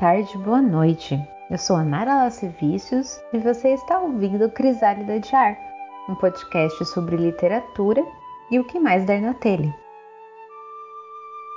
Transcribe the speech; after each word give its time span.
tarde, 0.00 0.38
boa 0.38 0.62
noite. 0.62 1.20
Eu 1.50 1.58
sou 1.58 1.76
a 1.76 1.84
Nara 1.84 2.24
Lacevicius 2.24 3.20
e 3.34 3.38
você 3.38 3.74
está 3.74 3.98
ouvindo 3.98 4.48
Crisálida 4.48 5.20
de 5.20 5.36
Ar, 5.36 5.58
um 6.08 6.14
podcast 6.14 6.82
sobre 6.86 7.18
literatura 7.18 8.02
e 8.50 8.58
o 8.58 8.64
que 8.64 8.80
mais 8.80 9.04
der 9.04 9.20
na 9.20 9.34
telha. 9.34 9.76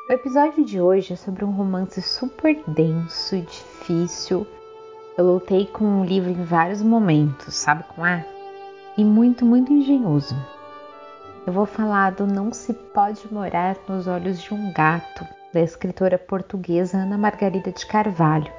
O 0.09 0.11
episódio 0.11 0.66
de 0.66 0.81
hoje 0.81 1.13
é 1.13 1.16
sobre 1.16 1.45
um 1.45 1.52
romance 1.52 2.02
super 2.02 2.61
denso 2.67 3.38
e 3.38 3.41
difícil. 3.43 4.45
Eu 5.17 5.25
lutei 5.25 5.66
com 5.66 6.02
o 6.02 6.03
livro 6.03 6.30
em 6.30 6.44
vários 6.44 6.81
momentos, 6.81 7.55
sabe 7.55 7.85
como 7.95 8.05
é? 8.05 8.27
E 8.97 9.05
muito, 9.05 9.45
muito 9.45 9.71
engenhoso. 9.71 10.35
Eu 11.45 11.52
vou 11.52 11.65
falar 11.65 12.11
do 12.11 12.25
Não 12.25 12.53
Se 12.53 12.73
Pode 12.73 13.21
Morar 13.29 13.75
nos 13.89 14.07
Olhos 14.07 14.41
de 14.41 14.53
um 14.53 14.71
Gato, 14.71 15.27
da 15.53 15.59
escritora 15.59 16.17
portuguesa 16.17 16.99
Ana 16.99 17.17
Margarida 17.17 17.69
de 17.69 17.85
Carvalho. 17.85 18.49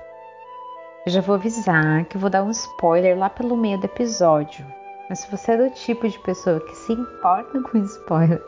Eu 1.07 1.13
já 1.13 1.23
vou 1.23 1.37
avisar 1.37 2.05
que 2.05 2.19
vou 2.19 2.29
dar 2.29 2.45
um 2.45 2.51
spoiler 2.51 3.17
lá 3.19 3.31
pelo 3.31 3.57
meio 3.57 3.79
do 3.79 3.87
episódio, 3.87 4.67
mas 5.09 5.21
se 5.21 5.31
você 5.31 5.53
é 5.53 5.57
do 5.57 5.71
tipo 5.71 6.07
de 6.07 6.19
pessoa 6.19 6.61
que 6.61 6.75
se 6.75 6.93
importa 6.93 7.59
com 7.63 7.79
spoiler, 7.79 8.43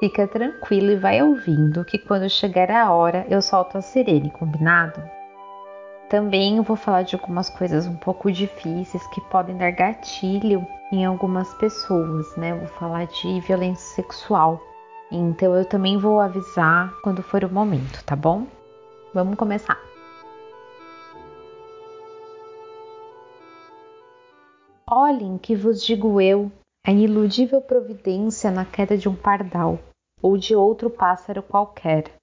fica 0.00 0.26
tranquilo 0.26 0.90
e 0.90 0.96
vai 0.96 1.22
ouvindo 1.22 1.84
que 1.84 1.96
quando 1.96 2.28
chegar 2.28 2.72
a 2.72 2.90
hora 2.90 3.24
eu 3.30 3.40
solto 3.40 3.78
a 3.78 3.82
sirene, 3.82 4.30
combinado? 4.32 5.00
Também 6.08 6.60
vou 6.60 6.76
falar 6.76 7.02
de 7.02 7.16
algumas 7.16 7.50
coisas 7.50 7.84
um 7.86 7.96
pouco 7.96 8.30
difíceis 8.30 9.04
que 9.08 9.20
podem 9.22 9.56
dar 9.56 9.72
gatilho 9.72 10.64
em 10.92 11.04
algumas 11.04 11.52
pessoas, 11.54 12.36
né? 12.36 12.54
Vou 12.54 12.68
falar 12.68 13.06
de 13.06 13.40
violência 13.40 13.96
sexual. 13.96 14.60
Então 15.10 15.56
eu 15.56 15.64
também 15.64 15.98
vou 15.98 16.20
avisar 16.20 16.92
quando 17.02 17.24
for 17.24 17.42
o 17.42 17.52
momento, 17.52 18.04
tá 18.04 18.14
bom? 18.14 18.46
Vamos 19.12 19.36
começar. 19.36 19.76
Olhem 24.88 25.36
que 25.38 25.56
vos 25.56 25.84
digo 25.84 26.20
eu, 26.20 26.52
a 26.86 26.92
iludível 26.92 27.60
providência 27.60 28.52
na 28.52 28.64
queda 28.64 28.96
de 28.96 29.08
um 29.08 29.16
pardal 29.16 29.80
ou 30.22 30.38
de 30.38 30.54
outro 30.54 30.88
pássaro 30.88 31.42
qualquer. 31.42 32.14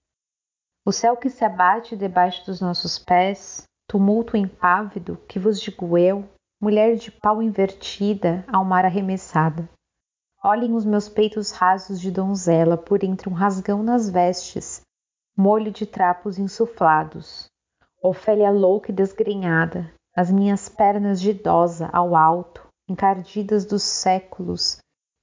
O 0.86 0.92
céu 0.94 1.18
que 1.18 1.30
se 1.30 1.44
abate 1.44 1.98
debaixo 1.98 2.46
dos 2.46 2.62
nossos 2.62 2.98
pés, 2.98 3.66
tumulto 3.88 4.36
impávido 4.38 5.18
que 5.28 5.40
vos 5.40 5.60
digo 5.60 5.98
eu, 5.98 6.28
mulher 6.62 6.96
de 6.96 7.12
pau 7.12 7.42
invertida, 7.42 8.46
ao 8.48 8.64
mar 8.64 8.86
arremessada. 8.86 9.70
Olhem 10.44 10.74
os 10.74 10.86
meus 10.86 11.08
peitos 11.08 11.52
rasos 11.52 12.00
de 12.00 12.12
donzela 12.12 12.78
por 12.78 13.04
entre 13.04 13.30
um 13.30 13.34
rasgão 13.34 13.82
nas 13.82 14.10
vestes, 14.10 14.82
molho 15.38 15.72
de 15.72 15.86
trapos 15.86 16.38
insuflados. 16.38 17.48
Ofélia 18.02 18.52
louca 18.52 18.92
e 18.92 18.96
desgrenhada, 18.96 19.94
as 20.16 20.30
minhas 20.30 20.70
pernas 20.70 21.22
de 21.22 21.32
idosa 21.32 21.90
ao 21.94 22.16
alto, 22.16 22.68
encardidas 22.88 23.66
dos 23.66 23.84
séculos 23.84 24.78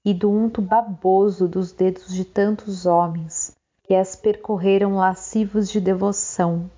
e 0.05 0.15
do 0.15 0.31
unto 0.31 0.63
baboso 0.63 1.47
dos 1.47 1.73
dedos 1.73 2.13
de 2.13 2.25
tantos 2.25 2.87
homens 2.87 3.55
que 3.83 3.95
as 3.95 4.17
percorreram 4.17 4.95
lascivos 4.95 5.69
de 5.69 5.81
devoção, 5.81 6.71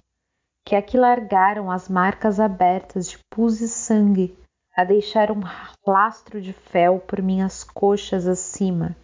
que 0.64 0.76
aqui 0.76 0.96
largaram 0.96 1.70
as 1.70 1.88
marcas 1.88 2.38
abertas 2.38 3.10
de 3.10 3.18
pus 3.30 3.60
e 3.60 3.68
sangue 3.68 4.36
a 4.74 4.84
deixar 4.84 5.30
um 5.30 5.40
lastro 5.86 6.40
de 6.40 6.52
fel 6.52 6.98
por 7.00 7.20
minhas 7.20 7.62
coxas 7.62 8.26
acima. 8.26 8.96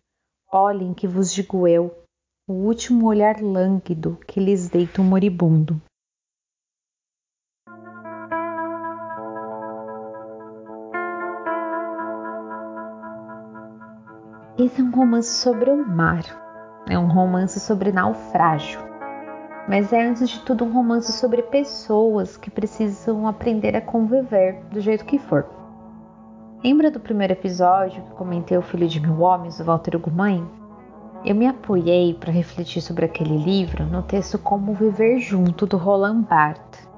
Olhem 0.51 0.95
que 0.95 1.07
vos 1.07 1.33
digo 1.33 1.67
eu, 1.67 1.95
o 2.49 2.55
último 2.55 3.07
olhar 3.07 3.43
lânguido 3.43 4.19
que 4.27 4.41
lhes 4.41 4.69
deito 4.69 5.03
moribundo. 5.03 5.81
Esse 14.59 14.81
é 14.81 14.85
um 14.85 14.91
romance 14.91 15.41
sobre 15.41 15.71
o 15.71 15.87
mar, 15.87 16.25
é 16.89 16.99
um 16.99 17.07
romance 17.07 17.61
sobre 17.61 17.93
naufrágio, 17.93 18.88
mas 19.69 19.93
é 19.93 20.09
antes 20.09 20.31
de 20.31 20.41
tudo 20.41 20.65
um 20.65 20.73
romance 20.73 21.13
sobre 21.13 21.43
pessoas 21.43 22.39
que 22.39 22.51
precisam 22.51 23.29
aprender 23.29 23.77
a 23.77 23.83
conviver 23.83 24.63
do 24.73 24.81
jeito 24.81 25.05
que 25.05 25.19
for. 25.19 25.47
Lembra 26.65 26.91
do 26.91 26.99
primeiro 26.99 27.35
episódio 27.35 28.03
que 28.03 28.11
comentei 28.13 28.57
O 28.57 28.63
Filho 28.63 28.89
de 28.89 28.99
Mil 28.99 29.21
Homens, 29.21 29.59
do 29.59 29.65
Walter 29.65 29.95
Ugumãe? 29.95 30.45
Eu 31.23 31.35
me 31.35 31.47
apoiei 31.47 32.15
para 32.15 32.33
refletir 32.33 32.81
sobre 32.81 33.05
aquele 33.05 33.37
livro 33.37 33.85
no 33.85 34.03
texto 34.03 34.39
Como 34.39 34.73
Viver 34.73 35.19
Junto, 35.19 35.67
do 35.67 35.77
Roland 35.77 36.23
Barthes. 36.23 36.89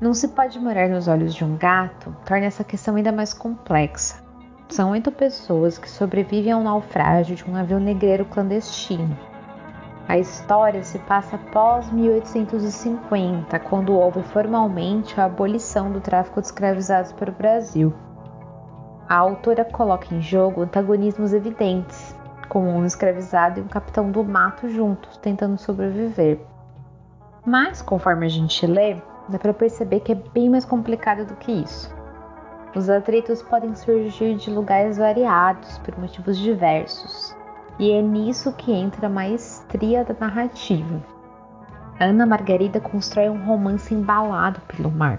Não 0.00 0.12
se 0.12 0.28
pode 0.28 0.58
morar 0.58 0.88
nos 0.88 1.06
olhos 1.06 1.34
de 1.34 1.44
um 1.44 1.56
gato 1.56 2.14
torna 2.24 2.46
essa 2.46 2.64
questão 2.64 2.96
ainda 2.96 3.12
mais 3.12 3.32
complexa. 3.32 4.24
São 4.68 4.90
oito 4.90 5.12
pessoas 5.12 5.78
que 5.78 5.88
sobrevivem 5.88 6.52
ao 6.52 6.62
naufrágio 6.62 7.36
de 7.36 7.44
um 7.44 7.52
navio 7.52 7.78
negreiro 7.78 8.24
clandestino. 8.24 9.29
A 10.08 10.18
história 10.18 10.82
se 10.82 10.98
passa 11.00 11.36
após 11.36 11.90
1850, 11.90 13.58
quando 13.60 13.94
houve 13.94 14.22
formalmente 14.24 15.20
a 15.20 15.26
abolição 15.26 15.92
do 15.92 16.00
tráfico 16.00 16.40
de 16.40 16.46
escravizados 16.46 17.12
para 17.12 17.30
o 17.30 17.34
Brasil 17.34 17.94
a 19.10 19.16
autora 19.16 19.64
coloca 19.64 20.14
em 20.14 20.22
jogo 20.22 20.62
antagonismos 20.62 21.32
evidentes, 21.32 22.16
como 22.48 22.70
um 22.70 22.86
escravizado 22.86 23.58
e 23.58 23.62
um 23.64 23.66
capitão 23.66 24.08
do 24.08 24.22
mato 24.22 24.68
juntos, 24.68 25.16
tentando 25.16 25.58
sobreviver. 25.58 26.38
Mas, 27.44 27.82
conforme 27.82 28.26
a 28.26 28.28
gente 28.28 28.64
lê, 28.68 29.02
dá 29.28 29.36
para 29.36 29.52
perceber 29.52 29.98
que 29.98 30.12
é 30.12 30.14
bem 30.14 30.48
mais 30.48 30.64
complicado 30.64 31.26
do 31.26 31.34
que 31.34 31.50
isso. 31.50 31.92
Os 32.72 32.88
atritos 32.88 33.42
podem 33.42 33.74
surgir 33.74 34.36
de 34.36 34.48
lugares 34.48 34.96
variados 34.96 35.76
por 35.78 35.98
motivos 35.98 36.38
diversos, 36.38 37.36
e 37.80 37.90
é 37.92 38.02
nisso 38.02 38.52
que 38.52 38.70
entra 38.70 39.06
a 39.06 39.10
maestria 39.10 40.04
da 40.04 40.14
narrativa. 40.14 41.02
Ana 41.98 42.26
Margarida 42.26 42.78
constrói 42.78 43.30
um 43.30 43.42
romance 43.42 43.94
embalado 43.94 44.60
pelo 44.68 44.90
mar, 44.90 45.18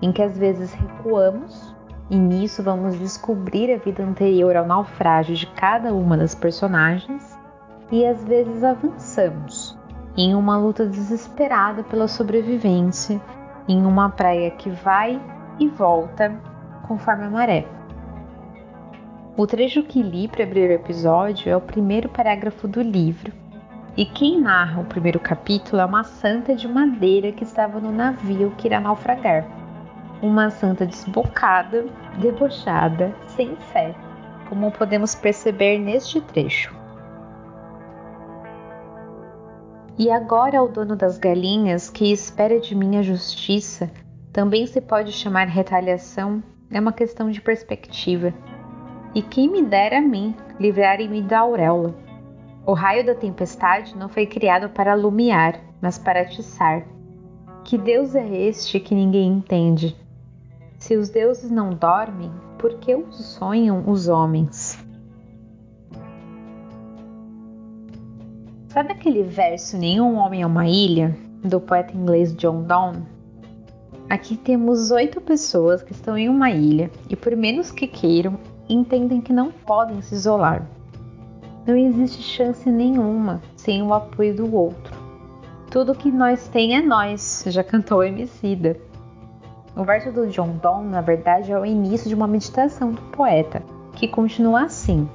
em 0.00 0.10
que 0.10 0.22
às 0.22 0.36
vezes 0.36 0.72
recuamos 0.72 1.76
e 2.08 2.16
nisso 2.16 2.62
vamos 2.62 2.98
descobrir 2.98 3.70
a 3.72 3.76
vida 3.76 4.02
anterior 4.02 4.56
ao 4.56 4.66
naufrágio 4.66 5.36
de 5.36 5.46
cada 5.48 5.92
uma 5.92 6.16
das 6.16 6.34
personagens 6.34 7.38
e 7.92 8.06
às 8.06 8.24
vezes 8.24 8.64
avançamos 8.64 9.78
em 10.16 10.34
uma 10.34 10.56
luta 10.56 10.86
desesperada 10.86 11.82
pela 11.82 12.08
sobrevivência 12.08 13.20
em 13.68 13.84
uma 13.84 14.08
praia 14.08 14.50
que 14.50 14.70
vai 14.70 15.20
e 15.58 15.68
volta 15.68 16.34
conforme 16.88 17.24
a 17.24 17.30
maré. 17.30 17.79
O 19.40 19.46
trecho 19.46 19.82
que 19.82 20.02
li 20.02 20.28
para 20.28 20.44
abrir 20.44 20.68
o 20.68 20.74
episódio 20.74 21.50
é 21.50 21.56
o 21.56 21.62
primeiro 21.62 22.10
parágrafo 22.10 22.68
do 22.68 22.82
livro, 22.82 23.32
e 23.96 24.04
quem 24.04 24.38
narra 24.38 24.82
o 24.82 24.84
primeiro 24.84 25.18
capítulo 25.18 25.80
é 25.80 25.84
uma 25.86 26.04
santa 26.04 26.54
de 26.54 26.68
madeira 26.68 27.32
que 27.32 27.42
estava 27.42 27.80
no 27.80 27.90
navio 27.90 28.52
que 28.58 28.68
irá 28.68 28.78
naufragar 28.78 29.46
uma 30.20 30.50
santa 30.50 30.84
desbocada, 30.84 31.86
debochada, 32.18 33.14
sem 33.28 33.56
fé, 33.72 33.94
como 34.46 34.70
podemos 34.70 35.14
perceber 35.14 35.78
neste 35.78 36.20
trecho. 36.20 36.76
E 39.96 40.10
agora 40.10 40.62
o 40.62 40.68
dono 40.68 40.94
das 40.94 41.16
galinhas, 41.16 41.88
que 41.88 42.12
espera 42.12 42.60
de 42.60 42.74
mim 42.74 42.98
a 42.98 43.02
justiça, 43.02 43.90
também 44.34 44.66
se 44.66 44.82
pode 44.82 45.12
chamar 45.12 45.46
retaliação, 45.48 46.42
é 46.70 46.78
uma 46.78 46.92
questão 46.92 47.30
de 47.30 47.40
perspectiva. 47.40 48.34
E 49.14 49.22
quem 49.22 49.50
me 49.50 49.62
dera 49.62 49.98
a 49.98 50.00
mim 50.02 50.34
livrar-me 50.58 51.20
da 51.20 51.40
auréola. 51.40 51.94
O 52.64 52.72
raio 52.72 53.04
da 53.04 53.14
tempestade 53.14 53.96
não 53.96 54.08
foi 54.08 54.26
criado 54.26 54.68
para 54.68 54.92
alumiar, 54.92 55.60
mas 55.80 55.98
para 55.98 56.20
atiçar. 56.20 56.86
Que 57.64 57.76
Deus 57.76 58.14
é 58.14 58.28
este 58.28 58.78
que 58.78 58.94
ninguém 58.94 59.28
entende? 59.28 59.96
Se 60.78 60.96
os 60.96 61.08
deuses 61.10 61.50
não 61.50 61.70
dormem, 61.70 62.30
por 62.58 62.74
que 62.74 62.94
os 62.94 63.16
sonham 63.16 63.82
os 63.86 64.08
homens? 64.08 64.78
Sabe 68.68 68.92
aquele 68.92 69.24
verso 69.24 69.76
Nenhum 69.76 70.16
Homem 70.16 70.42
é 70.42 70.46
uma 70.46 70.68
Ilha, 70.68 71.16
do 71.42 71.60
poeta 71.60 71.96
inglês 71.96 72.32
John 72.36 72.62
Donne? 72.62 73.04
Aqui 74.08 74.36
temos 74.36 74.90
oito 74.90 75.20
pessoas 75.20 75.82
que 75.82 75.92
estão 75.92 76.16
em 76.16 76.28
uma 76.28 76.50
ilha 76.50 76.90
e, 77.08 77.16
por 77.16 77.34
menos 77.36 77.70
que 77.70 77.86
queiram, 77.86 78.38
entendem 78.72 79.20
que 79.20 79.32
não 79.32 79.50
podem 79.50 80.00
se 80.00 80.14
isolar. 80.14 80.66
Não 81.66 81.76
existe 81.76 82.22
chance 82.22 82.68
nenhuma 82.70 83.42
sem 83.56 83.82
o 83.82 83.92
apoio 83.92 84.34
do 84.34 84.54
outro. 84.54 84.98
Tudo 85.70 85.94
que 85.94 86.10
nós 86.10 86.48
tem 86.48 86.76
é 86.76 86.82
nós, 86.82 87.44
já 87.46 87.62
cantou 87.62 88.02
Emicida. 88.02 88.76
O 89.76 89.84
verso 89.84 90.10
do 90.10 90.26
John 90.26 90.58
Donne, 90.60 90.88
na 90.88 91.00
verdade, 91.00 91.52
é 91.52 91.58
o 91.58 91.64
início 91.64 92.08
de 92.08 92.14
uma 92.14 92.26
meditação 92.26 92.92
do 92.92 93.02
poeta, 93.02 93.62
que 93.92 94.08
continua 94.08 94.62
assim: 94.62 95.08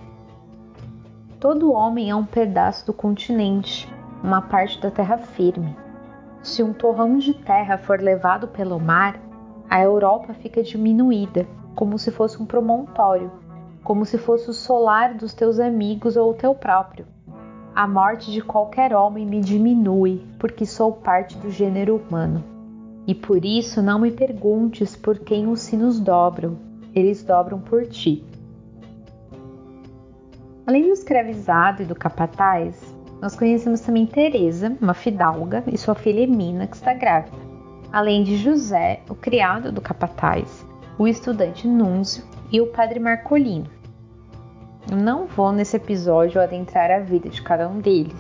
Todo 1.40 1.74
homem 1.74 2.10
é 2.10 2.16
um 2.16 2.26
pedaço 2.26 2.86
do 2.86 2.94
continente, 2.94 3.92
uma 4.24 4.42
parte 4.42 4.80
da 4.80 4.90
terra 4.90 5.18
firme. 5.18 5.76
Se 6.42 6.64
um 6.64 6.72
torrão 6.72 7.18
de 7.18 7.34
terra 7.34 7.78
for 7.78 8.00
levado 8.00 8.48
pelo 8.48 8.80
mar, 8.80 9.20
a 9.70 9.82
Europa 9.82 10.34
fica 10.34 10.64
diminuída, 10.64 11.46
como 11.76 11.98
se 11.98 12.12
fosse 12.12 12.42
um 12.42 12.46
promontório, 12.46 13.30
como 13.86 14.04
se 14.04 14.18
fosse 14.18 14.50
o 14.50 14.54
solar 14.54 15.14
dos 15.14 15.32
teus 15.32 15.60
amigos 15.60 16.18
ou 16.18 16.32
o 16.32 16.34
teu 16.34 16.56
próprio. 16.56 17.06
A 17.76 17.88
morte 17.88 18.32
de 18.32 18.42
qualquer 18.42 18.96
homem 18.96 19.28
me 19.28 19.40
diminui, 19.40 20.26
porque 20.40 20.66
sou 20.66 20.92
parte 20.92 21.38
do 21.38 21.52
gênero 21.52 21.96
humano. 21.96 22.44
E 23.06 23.14
por 23.14 23.46
isso 23.46 23.84
não 23.84 24.00
me 24.00 24.10
perguntes 24.10 24.96
por 24.96 25.20
quem 25.20 25.48
os 25.48 25.62
sinos 25.62 26.00
dobram, 26.00 26.58
eles 26.96 27.22
dobram 27.24 27.60
por 27.60 27.86
ti. 27.86 28.26
Além 30.66 30.88
do 30.88 30.94
escravizado 30.94 31.84
e 31.84 31.86
do 31.86 31.94
capataz, 31.94 32.82
nós 33.22 33.36
conhecemos 33.36 33.82
também 33.82 34.08
Teresa, 34.08 34.76
uma 34.82 34.96
fidalga, 34.96 35.64
e 35.68 35.78
sua 35.78 35.94
filha 35.94 36.22
Emina, 36.22 36.66
que 36.66 36.76
está 36.76 36.92
grávida, 36.96 37.38
além 37.92 38.24
de 38.24 38.36
José, 38.36 39.02
o 39.08 39.14
criado 39.14 39.72
do 39.72 39.80
capataz, 39.80 40.66
o 40.98 41.08
estudante 41.08 41.68
Núncio 41.68 42.24
e 42.52 42.60
o 42.60 42.68
padre 42.68 43.00
Marcolino. 43.00 43.75
Eu 44.90 44.98
não 44.98 45.26
vou 45.26 45.52
nesse 45.52 45.76
episódio 45.76 46.40
adentrar 46.40 46.92
a 46.92 47.00
vida 47.00 47.28
de 47.28 47.42
cada 47.42 47.68
um 47.68 47.80
deles, 47.80 48.14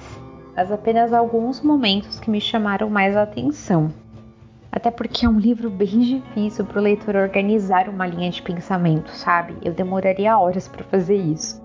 mas 0.55 0.71
apenas 0.71 1.13
alguns 1.13 1.61
momentos 1.61 2.19
que 2.19 2.31
me 2.31 2.41
chamaram 2.41 2.89
mais 2.89 3.15
a 3.15 3.21
atenção. 3.21 3.93
Até 4.71 4.89
porque 4.89 5.27
é 5.27 5.29
um 5.29 5.39
livro 5.39 5.69
bem 5.69 5.87
difícil 5.87 6.65
para 6.65 6.79
o 6.79 6.83
leitor 6.83 7.15
organizar 7.15 7.87
uma 7.87 8.07
linha 8.07 8.31
de 8.31 8.41
pensamento, 8.41 9.11
sabe? 9.11 9.55
Eu 9.63 9.73
demoraria 9.73 10.37
horas 10.37 10.67
para 10.67 10.83
fazer 10.85 11.15
isso. 11.15 11.63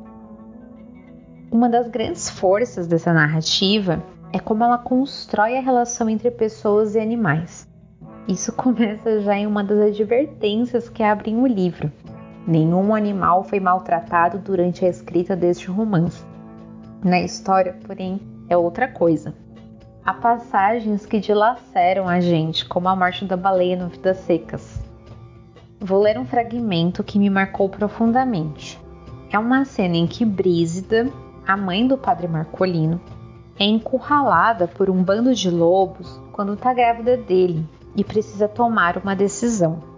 Uma 1.51 1.69
das 1.69 1.89
grandes 1.89 2.29
forças 2.29 2.87
dessa 2.87 3.13
narrativa 3.13 4.03
é 4.33 4.39
como 4.39 4.63
ela 4.63 4.79
constrói 4.79 5.57
a 5.57 5.63
relação 5.63 6.11
entre 6.11 6.31
pessoas 6.31 6.95
e 6.95 7.01
animais. 7.01 7.67
Isso 8.29 8.53
começa 8.55 9.21
já 9.23 9.35
em 9.35 9.47
uma 9.47 9.65
das 9.65 9.81
advertências 9.81 10.91
que 10.91 11.03
abrem 11.03 11.39
o 11.39 11.47
livro. 11.47 11.91
Nenhum 12.47 12.95
animal 12.95 13.45
foi 13.45 13.61
maltratado 13.61 14.39
durante 14.39 14.85
a 14.85 14.89
escrita 14.89 15.37
deste 15.37 15.69
romance. 15.69 16.25
Na 17.05 17.21
história, 17.21 17.77
porém, 17.87 18.21
é 18.49 18.57
outra 18.57 18.89
coisa. 18.89 19.35
Há 20.05 20.15
passagens 20.15 21.05
que 21.05 21.21
dilaceram 21.21 22.09
a 22.09 22.21
gente, 22.21 22.67
como 22.67 22.89
a 22.89 22.97
morte 22.97 23.25
da 23.25 23.37
baleia 23.37 23.77
no 23.77 23.89
Vidas 23.89 24.17
Secas. 24.19 24.81
Vou 25.79 26.01
ler 26.01 26.19
um 26.19 26.27
fragmento 26.27 27.05
que 27.05 27.19
me 27.19 27.31
marcou 27.31 27.69
profundamente. 27.69 28.81
É 29.31 29.39
uma 29.39 29.65
cena 29.65 29.97
em 29.97 30.07
que 30.07 30.25
Brísida, 30.25 31.09
a 31.47 31.57
mãe 31.57 31.87
do 31.87 31.97
padre 31.97 32.27
Marcolino, 32.27 33.01
é 33.59 33.65
encurralada 33.65 34.67
por 34.67 34.89
um 34.89 35.03
bando 35.03 35.35
de 35.35 35.51
lobos 35.51 36.21
quando 36.33 36.55
está 36.55 36.73
grávida 36.73 37.17
dele 37.17 37.65
e 37.95 38.03
precisa 38.03 38.49
tomar 38.49 38.97
uma 38.97 39.15
decisão. 39.15 39.90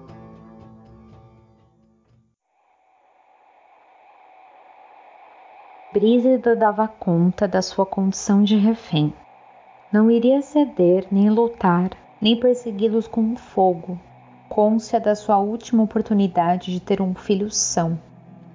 Brísida 5.93 6.56
dava 6.56 6.89
conta 6.89 7.47
da 7.47 7.61
sua 7.61 7.85
condição 7.85 8.43
de 8.43 8.56
refém. 8.56 9.12
Não 9.93 10.11
iria 10.11 10.41
ceder, 10.41 11.06
nem 11.12 11.29
lutar, 11.29 11.91
nem 12.19 12.35
persegui-los 12.35 13.06
com 13.06 13.37
fogo, 13.37 14.00
côncia 14.49 14.99
da 14.99 15.15
sua 15.15 15.37
última 15.39 15.83
oportunidade 15.83 16.73
de 16.73 16.81
ter 16.81 17.03
um 17.03 17.15
filho 17.15 17.50
são 17.50 17.99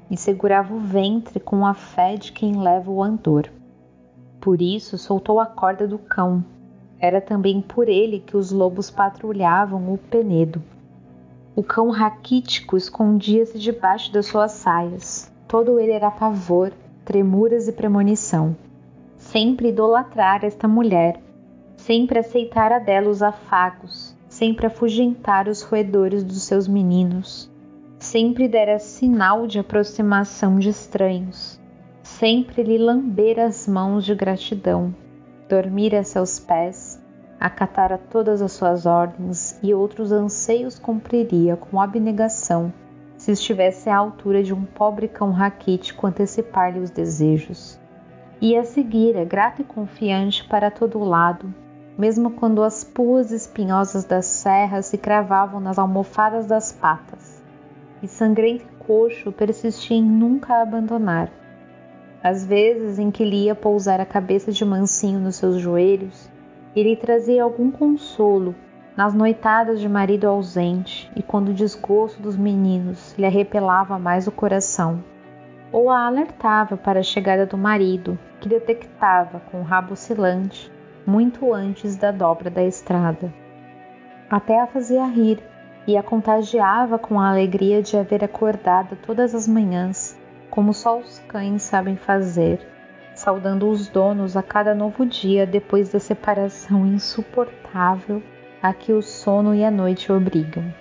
e 0.09 0.17
segurava 0.17 0.73
o 0.73 0.79
ventre 0.79 1.39
com 1.39 1.63
a 1.63 1.75
fé 1.75 2.15
de 2.15 2.31
quem 2.31 2.59
leva 2.59 2.89
o 2.89 3.03
andor. 3.03 3.51
Por 4.41 4.59
isso 4.59 4.97
soltou 4.97 5.39
a 5.39 5.45
corda 5.45 5.87
do 5.87 5.99
cão. 5.99 6.43
Era 6.99 7.21
também 7.21 7.61
por 7.61 7.87
ele 7.87 8.19
que 8.19 8.35
os 8.35 8.51
lobos 8.51 8.89
patrulhavam 8.89 9.93
o 9.93 9.97
penedo. 9.99 10.59
O 11.55 11.61
cão 11.61 11.91
raquítico 11.91 12.75
escondia-se 12.75 13.59
debaixo 13.59 14.11
das 14.11 14.25
suas 14.25 14.53
saias. 14.53 15.31
Todo 15.47 15.79
ele 15.79 15.91
era 15.91 16.09
pavor, 16.09 16.73
tremuras 17.07 17.69
e 17.69 17.71
premonição. 17.71 18.53
Sempre 19.15 19.69
idolatrar 19.69 20.43
esta 20.43 20.67
mulher, 20.67 21.21
sempre 21.77 22.19
aceitar 22.19 22.77
dela 22.81 23.09
os 23.09 23.23
afagos, 23.23 24.13
sempre 24.27 24.67
afugentar 24.67 25.47
os 25.47 25.61
roedores 25.61 26.21
dos 26.21 26.43
seus 26.43 26.67
meninos. 26.67 27.49
Sempre 27.97 28.49
dera 28.49 28.77
sinal 28.77 29.47
de 29.47 29.57
aproximação 29.57 30.59
de 30.59 30.67
estranhos, 30.67 31.57
sempre 32.03 32.61
lhe 32.61 32.77
lamber 32.77 33.39
as 33.39 33.69
mãos 33.69 34.03
de 34.03 34.13
gratidão, 34.13 34.93
dormir 35.47 35.95
a 35.95 36.03
seus 36.03 36.39
pés, 36.39 37.01
acatara 37.39 37.97
todas 37.97 38.41
as 38.41 38.51
suas 38.51 38.85
ordens 38.85 39.57
e 39.63 39.73
outros 39.73 40.11
anseios 40.11 40.77
cumpriria 40.77 41.55
com 41.55 41.79
abnegação, 41.79 42.73
se 43.27 43.33
estivesse 43.33 43.89
à 43.89 43.97
altura 43.97 44.41
de 44.41 44.53
um 44.53 44.63
pobre 44.63 45.05
cão 45.05 45.31
raquítico 45.31 46.07
antecipar-lhe 46.07 46.79
os 46.79 46.89
desejos. 46.89 47.77
Ia 48.39 48.63
seguir, 48.63 49.21
grato 49.25 49.61
e 49.61 49.65
confiante 49.65 50.47
para 50.47 50.71
todo 50.71 51.03
lado, 51.03 51.53
mesmo 51.97 52.31
quando 52.31 52.63
as 52.63 52.85
puas 52.85 53.33
espinhosas 53.33 54.05
das 54.05 54.27
serras 54.27 54.85
se 54.85 54.97
cravavam 54.97 55.59
nas 55.59 55.77
almofadas 55.77 56.45
das 56.45 56.71
patas 56.71 57.43
e 58.01 58.07
sangrento 58.07 58.63
e 58.63 58.85
coxo 58.85 59.29
persistia 59.33 59.97
em 59.97 60.03
nunca 60.03 60.61
abandonar. 60.61 61.29
Às 62.23 62.45
vezes 62.45 62.97
em 62.97 63.11
que 63.11 63.23
ele 63.23 63.43
ia 63.43 63.55
pousar 63.55 63.99
a 63.99 64.05
cabeça 64.05 64.53
de 64.53 64.63
mansinho 64.63 65.19
nos 65.19 65.35
seus 65.35 65.57
joelhos, 65.57 66.29
ele 66.73 66.95
trazia 66.95 67.43
algum 67.43 67.69
consolo 67.71 68.55
nas 68.97 69.13
noitadas 69.13 69.79
de 69.79 69.87
marido 69.87 70.27
ausente 70.27 71.09
e 71.15 71.21
quando 71.21 71.49
o 71.49 71.53
desgosto 71.53 72.19
dos 72.19 72.35
meninos 72.35 73.13
lhe 73.15 73.27
arrepelava 73.27 73.99
mais 73.99 74.25
o 74.25 74.31
coração, 74.31 75.03
ou 75.71 75.91
a 75.91 76.07
alertava 76.07 76.75
para 76.75 77.01
a 77.01 77.03
chegada 77.03 77.45
do 77.45 77.55
marido, 77.55 78.17
que 78.41 78.49
detectava 78.49 79.39
com 79.51 79.59
o 79.59 79.63
rabo 79.63 79.93
oscilante 79.93 80.71
muito 81.05 81.53
antes 81.53 81.95
da 81.95 82.09
dobra 82.09 82.49
da 82.49 82.63
estrada. 82.63 83.31
Até 84.29 84.59
a 84.59 84.65
fazia 84.65 85.05
rir 85.05 85.43
e 85.85 85.95
a 85.95 86.01
contagiava 86.01 86.97
com 86.97 87.19
a 87.19 87.29
alegria 87.29 87.83
de 87.83 87.95
haver 87.95 88.23
acordado 88.23 88.97
todas 89.05 89.35
as 89.35 89.47
manhãs, 89.47 90.19
como 90.49 90.73
só 90.73 90.97
os 90.97 91.19
cães 91.19 91.61
sabem 91.61 91.95
fazer, 91.95 92.59
saudando 93.13 93.69
os 93.69 93.87
donos 93.87 94.35
a 94.35 94.41
cada 94.41 94.73
novo 94.73 95.05
dia 95.05 95.45
depois 95.45 95.89
da 95.89 95.99
separação 95.99 96.85
insuportável 96.85 98.23
a 98.67 98.73
que 98.73 98.91
o 98.91 99.01
sono 99.01 99.55
e 99.55 99.63
a 99.63 99.71
noite 99.71 100.11
obrigam. 100.11 100.73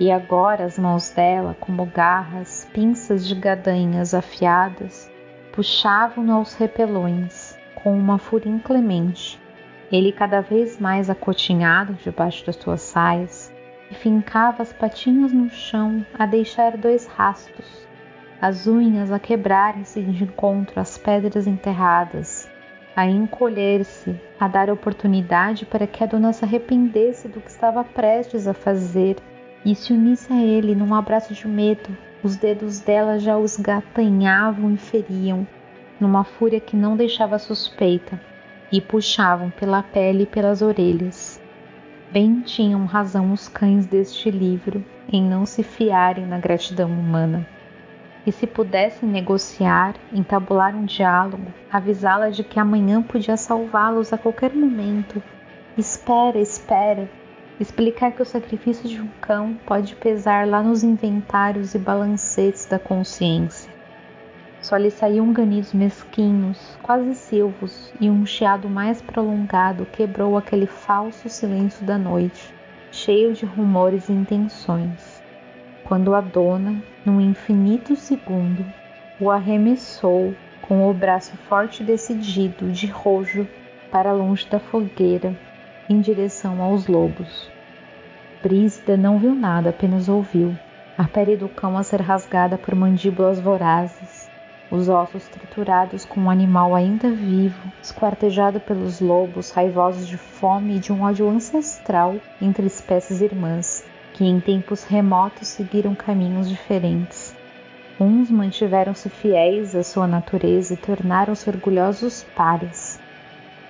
E 0.00 0.10
agora 0.10 0.64
as 0.64 0.76
mãos 0.76 1.10
dela, 1.10 1.56
como 1.60 1.86
garras, 1.86 2.68
pinças 2.72 3.26
de 3.26 3.36
gadanhas 3.36 4.14
afiadas, 4.14 5.08
puxavam-no 5.52 6.32
aos 6.32 6.54
repelões, 6.54 7.56
com 7.76 7.96
uma 7.96 8.18
fúria 8.18 8.50
inclemente. 8.50 9.40
Ele 9.92 10.10
cada 10.10 10.40
vez 10.40 10.80
mais 10.80 11.08
acotinhado 11.08 11.92
debaixo 11.94 12.44
das 12.44 12.56
suas 12.56 12.80
saias, 12.80 13.52
e 13.90 13.94
fincava 13.94 14.62
as 14.62 14.72
patinhas 14.72 15.32
no 15.32 15.48
chão 15.48 16.04
a 16.18 16.26
deixar 16.26 16.76
dois 16.76 17.06
rastos, 17.06 17.86
as 18.40 18.66
unhas 18.66 19.12
a 19.12 19.20
quebrarem-se 19.20 20.02
de 20.02 20.24
encontro 20.24 20.80
às 20.80 20.98
pedras 20.98 21.46
enterradas, 21.46 22.47
a 22.98 23.06
encolher-se, 23.06 24.20
a 24.40 24.48
dar 24.48 24.68
oportunidade 24.68 25.64
para 25.64 25.86
que 25.86 26.02
a 26.02 26.06
dona 26.08 26.32
se 26.32 26.44
arrependesse 26.44 27.28
do 27.28 27.40
que 27.40 27.48
estava 27.48 27.84
prestes 27.84 28.48
a 28.48 28.52
fazer 28.52 29.14
e 29.64 29.72
se 29.72 29.92
unisse 29.92 30.32
a 30.32 30.42
ele 30.42 30.74
num 30.74 30.92
abraço 30.92 31.32
de 31.32 31.46
medo. 31.46 31.96
Os 32.24 32.34
dedos 32.34 32.80
dela 32.80 33.16
já 33.16 33.38
os 33.38 33.56
gatanhavam 33.56 34.74
e 34.74 34.76
feriam, 34.76 35.46
numa 36.00 36.24
fúria 36.24 36.58
que 36.58 36.74
não 36.74 36.96
deixava 36.96 37.38
suspeita, 37.38 38.20
e 38.72 38.80
puxavam 38.80 39.48
pela 39.48 39.80
pele 39.80 40.24
e 40.24 40.26
pelas 40.26 40.60
orelhas. 40.60 41.40
Bem 42.10 42.40
tinham 42.40 42.84
razão 42.84 43.32
os 43.32 43.46
cães 43.46 43.86
deste 43.86 44.28
livro 44.28 44.84
em 45.12 45.22
não 45.22 45.46
se 45.46 45.62
fiarem 45.62 46.26
na 46.26 46.38
gratidão 46.38 46.90
humana. 46.90 47.46
E 48.26 48.32
se 48.32 48.46
pudessem 48.46 49.08
negociar, 49.08 49.94
entabular 50.12 50.74
um 50.74 50.84
diálogo, 50.84 51.52
avisá-la 51.72 52.30
de 52.30 52.44
que 52.44 52.60
amanhã 52.60 53.02
podia 53.02 53.36
salvá-los 53.36 54.12
a 54.12 54.18
qualquer 54.18 54.54
momento. 54.54 55.22
Espera, 55.76 56.38
espera. 56.38 57.08
Explicar 57.58 58.12
que 58.12 58.22
o 58.22 58.26
sacrifício 58.26 58.88
de 58.88 59.00
um 59.00 59.08
cão 59.20 59.58
pode 59.66 59.96
pesar 59.96 60.46
lá 60.46 60.62
nos 60.62 60.84
inventários 60.84 61.74
e 61.74 61.78
balancetes 61.78 62.66
da 62.66 62.78
consciência 62.78 63.78
só 64.60 64.76
lhe 64.76 64.90
saíam 64.90 65.32
ganidos 65.32 65.72
mesquinhos, 65.72 66.76
quase 66.82 67.14
silvos, 67.14 67.92
e 68.00 68.10
um 68.10 68.26
chiado 68.26 68.68
mais 68.68 69.00
prolongado 69.00 69.86
quebrou 69.86 70.36
aquele 70.36 70.66
falso 70.66 71.28
silêncio 71.28 71.86
da 71.86 71.96
noite, 71.96 72.52
cheio 72.90 73.32
de 73.32 73.46
rumores 73.46 74.08
e 74.08 74.12
intenções. 74.12 75.07
Quando 75.88 76.14
a 76.14 76.20
dona, 76.20 76.82
num 77.02 77.18
infinito 77.18 77.96
segundo, 77.96 78.62
o 79.18 79.30
arremessou 79.30 80.34
com 80.60 80.86
o 80.86 80.92
braço 80.92 81.34
forte 81.48 81.82
e 81.82 81.86
decidido, 81.86 82.70
de 82.70 82.86
rojo, 82.86 83.48
para 83.90 84.12
longe 84.12 84.46
da 84.50 84.60
fogueira, 84.60 85.34
em 85.88 85.98
direção 85.98 86.60
aos 86.60 86.86
lobos. 86.86 87.50
Brígida 88.42 88.98
não 88.98 89.18
viu 89.18 89.34
nada, 89.34 89.70
apenas 89.70 90.10
ouviu 90.10 90.54
a 90.98 91.04
pele 91.04 91.36
do 91.36 91.48
cão 91.48 91.78
a 91.78 91.82
ser 91.82 92.02
rasgada 92.02 92.58
por 92.58 92.74
mandíbulas 92.74 93.40
vorazes, 93.40 94.28
os 94.70 94.90
ossos 94.90 95.26
triturados 95.28 96.04
com 96.04 96.20
um 96.20 96.30
animal 96.30 96.74
ainda 96.74 97.08
vivo, 97.08 97.72
esquartejado 97.82 98.60
pelos 98.60 99.00
lobos 99.00 99.52
raivosos 99.52 100.06
de 100.06 100.18
fome 100.18 100.76
e 100.76 100.80
de 100.80 100.92
um 100.92 101.00
ódio 101.00 101.26
ancestral 101.30 102.16
entre 102.42 102.66
espécies 102.66 103.22
irmãs, 103.22 103.87
que 104.18 104.24
em 104.24 104.40
tempos 104.40 104.82
remotos 104.82 105.46
seguiram 105.46 105.94
caminhos 105.94 106.48
diferentes. 106.48 107.36
Uns 108.00 108.28
mantiveram-se 108.28 109.08
fiéis 109.08 109.76
à 109.76 109.84
sua 109.84 110.08
natureza 110.08 110.74
e 110.74 110.76
tornaram-se 110.76 111.48
orgulhosos 111.48 112.24
pares. 112.34 112.98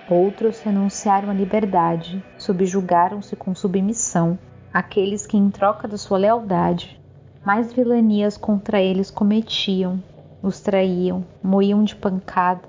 Outros 0.09 0.62
renunciaram 0.62 1.28
à 1.28 1.35
liberdade, 1.35 2.25
subjugaram-se 2.38 3.37
com 3.37 3.55
submissão 3.55 4.38
aqueles 4.73 5.26
que, 5.26 5.37
em 5.37 5.50
troca 5.50 5.87
da 5.87 5.99
sua 5.99 6.17
lealdade, 6.17 6.99
mais 7.45 7.71
vilanias 7.71 8.38
contra 8.38 8.81
eles 8.81 9.11
cometiam, 9.11 10.02
os 10.43 10.61
traíam, 10.61 11.26
moíam 11.43 11.85
de 11.85 11.95
pancada, 11.95 12.62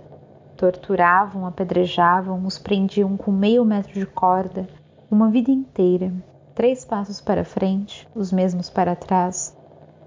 torturavam, 0.57 1.45
apedrejavam, 1.45 2.45
os 2.45 2.59
prendiam 2.59 3.15
com 3.15 3.31
meio 3.31 3.63
metro 3.63 3.93
de 3.93 4.05
corda, 4.05 4.67
uma 5.09 5.29
vida 5.29 5.50
inteira, 5.50 6.12
três 6.59 6.83
passos 6.83 7.21
para 7.21 7.45
frente, 7.45 8.05
os 8.13 8.33
mesmos 8.33 8.69
para 8.69 8.93
trás, 8.93 9.57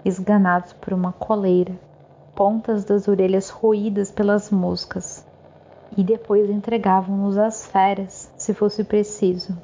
esganados 0.05 0.71
por 0.73 0.93
uma 0.93 1.11
coleira, 1.11 1.73
pontas 2.35 2.85
das 2.85 3.07
orelhas 3.07 3.49
roídas 3.49 4.11
pelas 4.11 4.51
moscas, 4.51 5.25
e 5.97 6.03
depois 6.03 6.47
entregavam-nos 6.51 7.39
às 7.39 7.65
feras, 7.65 8.31
se 8.37 8.53
fosse 8.53 8.83
preciso. 8.83 9.57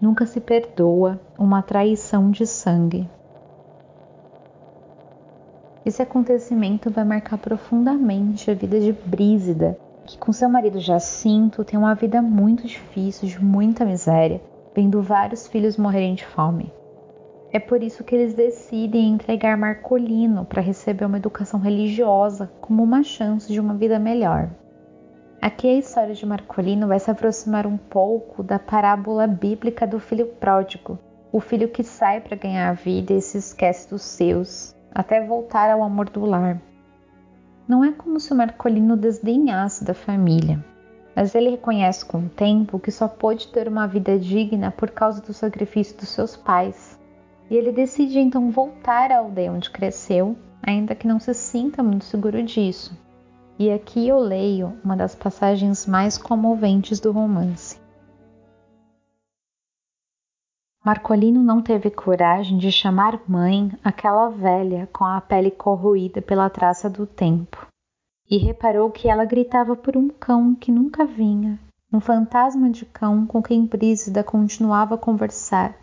Nunca 0.00 0.24
se 0.24 0.40
perdoa 0.40 1.20
uma 1.38 1.60
traição 1.60 2.30
de 2.30 2.46
sangue. 2.46 3.06
Esse 5.84 6.00
acontecimento 6.00 6.90
vai 6.90 7.04
marcar 7.04 7.36
profundamente 7.36 8.50
a 8.50 8.54
vida 8.54 8.80
de 8.80 8.90
Brísida, 8.90 9.78
que 10.06 10.16
com 10.16 10.32
seu 10.32 10.48
marido 10.48 10.80
Jacinto 10.80 11.62
tem 11.62 11.78
uma 11.78 11.94
vida 11.94 12.22
muito 12.22 12.66
difícil, 12.66 13.28
de 13.28 13.44
muita 13.44 13.84
miséria, 13.84 14.40
vendo 14.80 15.02
vários 15.02 15.46
filhos 15.46 15.76
morrerem 15.76 16.14
de 16.14 16.24
fome. 16.24 16.72
É 17.52 17.58
por 17.58 17.82
isso 17.82 18.02
que 18.02 18.14
eles 18.14 18.32
decidem 18.32 19.12
entregar 19.12 19.54
Marcolino 19.58 20.46
para 20.46 20.62
receber 20.62 21.04
uma 21.04 21.18
educação 21.18 21.60
religiosa 21.60 22.50
como 22.62 22.82
uma 22.82 23.02
chance 23.02 23.52
de 23.52 23.60
uma 23.60 23.74
vida 23.74 23.98
melhor. 23.98 24.48
Aqui 25.42 25.68
a 25.68 25.78
história 25.78 26.14
de 26.14 26.24
Marcolino 26.24 26.88
vai 26.88 26.98
se 26.98 27.10
aproximar 27.10 27.66
um 27.66 27.76
pouco 27.76 28.42
da 28.42 28.58
parábola 28.58 29.26
bíblica 29.26 29.86
do 29.86 30.00
filho 30.00 30.26
pródigo, 30.26 30.98
o 31.30 31.40
filho 31.40 31.68
que 31.68 31.82
sai 31.82 32.22
para 32.22 32.36
ganhar 32.36 32.70
a 32.70 32.72
vida 32.72 33.12
e 33.12 33.20
se 33.20 33.36
esquece 33.36 33.90
dos 33.90 34.00
seus, 34.00 34.74
até 34.94 35.22
voltar 35.22 35.68
ao 35.68 35.82
amor 35.82 36.08
do 36.08 36.24
lar. 36.24 36.58
Não 37.68 37.84
é 37.84 37.92
como 37.92 38.18
se 38.18 38.32
o 38.32 38.36
Marcolino 38.36 38.96
desdenhasse 38.96 39.84
da 39.84 39.92
família, 39.92 40.64
mas 41.20 41.34
ele 41.34 41.50
reconhece 41.50 42.02
com 42.02 42.20
o 42.20 42.28
tempo 42.30 42.78
que 42.78 42.90
só 42.90 43.06
pôde 43.06 43.48
ter 43.48 43.68
uma 43.68 43.86
vida 43.86 44.18
digna 44.18 44.70
por 44.70 44.90
causa 44.90 45.20
do 45.20 45.34
sacrifício 45.34 45.94
dos 45.98 46.08
seus 46.08 46.34
pais. 46.34 46.98
E 47.50 47.54
ele 47.54 47.72
decide 47.72 48.18
então 48.18 48.50
voltar 48.50 49.12
à 49.12 49.18
aldeia 49.18 49.52
onde 49.52 49.68
cresceu, 49.68 50.34
ainda 50.62 50.94
que 50.94 51.06
não 51.06 51.20
se 51.20 51.34
sinta 51.34 51.82
muito 51.82 52.06
seguro 52.06 52.42
disso. 52.42 52.98
E 53.58 53.70
aqui 53.70 54.08
eu 54.08 54.18
leio 54.18 54.72
uma 54.82 54.96
das 54.96 55.14
passagens 55.14 55.84
mais 55.84 56.16
comoventes 56.16 56.98
do 56.98 57.12
romance. 57.12 57.78
Marcolino 60.82 61.42
não 61.42 61.60
teve 61.60 61.90
coragem 61.90 62.56
de 62.56 62.72
chamar 62.72 63.20
mãe 63.28 63.70
aquela 63.84 64.30
velha 64.30 64.88
com 64.90 65.04
a 65.04 65.20
pele 65.20 65.50
corroída 65.50 66.22
pela 66.22 66.48
traça 66.48 66.88
do 66.88 67.06
tempo, 67.06 67.69
e 68.30 68.36
reparou 68.36 68.90
que 68.90 69.08
ela 69.08 69.24
gritava 69.24 69.74
por 69.74 69.96
um 69.96 70.08
cão 70.08 70.54
que 70.54 70.70
nunca 70.70 71.04
vinha, 71.04 71.58
um 71.92 71.98
fantasma 71.98 72.70
de 72.70 72.86
cão 72.86 73.26
com 73.26 73.42
quem 73.42 73.66
Brísida 73.66 74.22
continuava 74.22 74.94
a 74.94 74.98
conversar, 74.98 75.76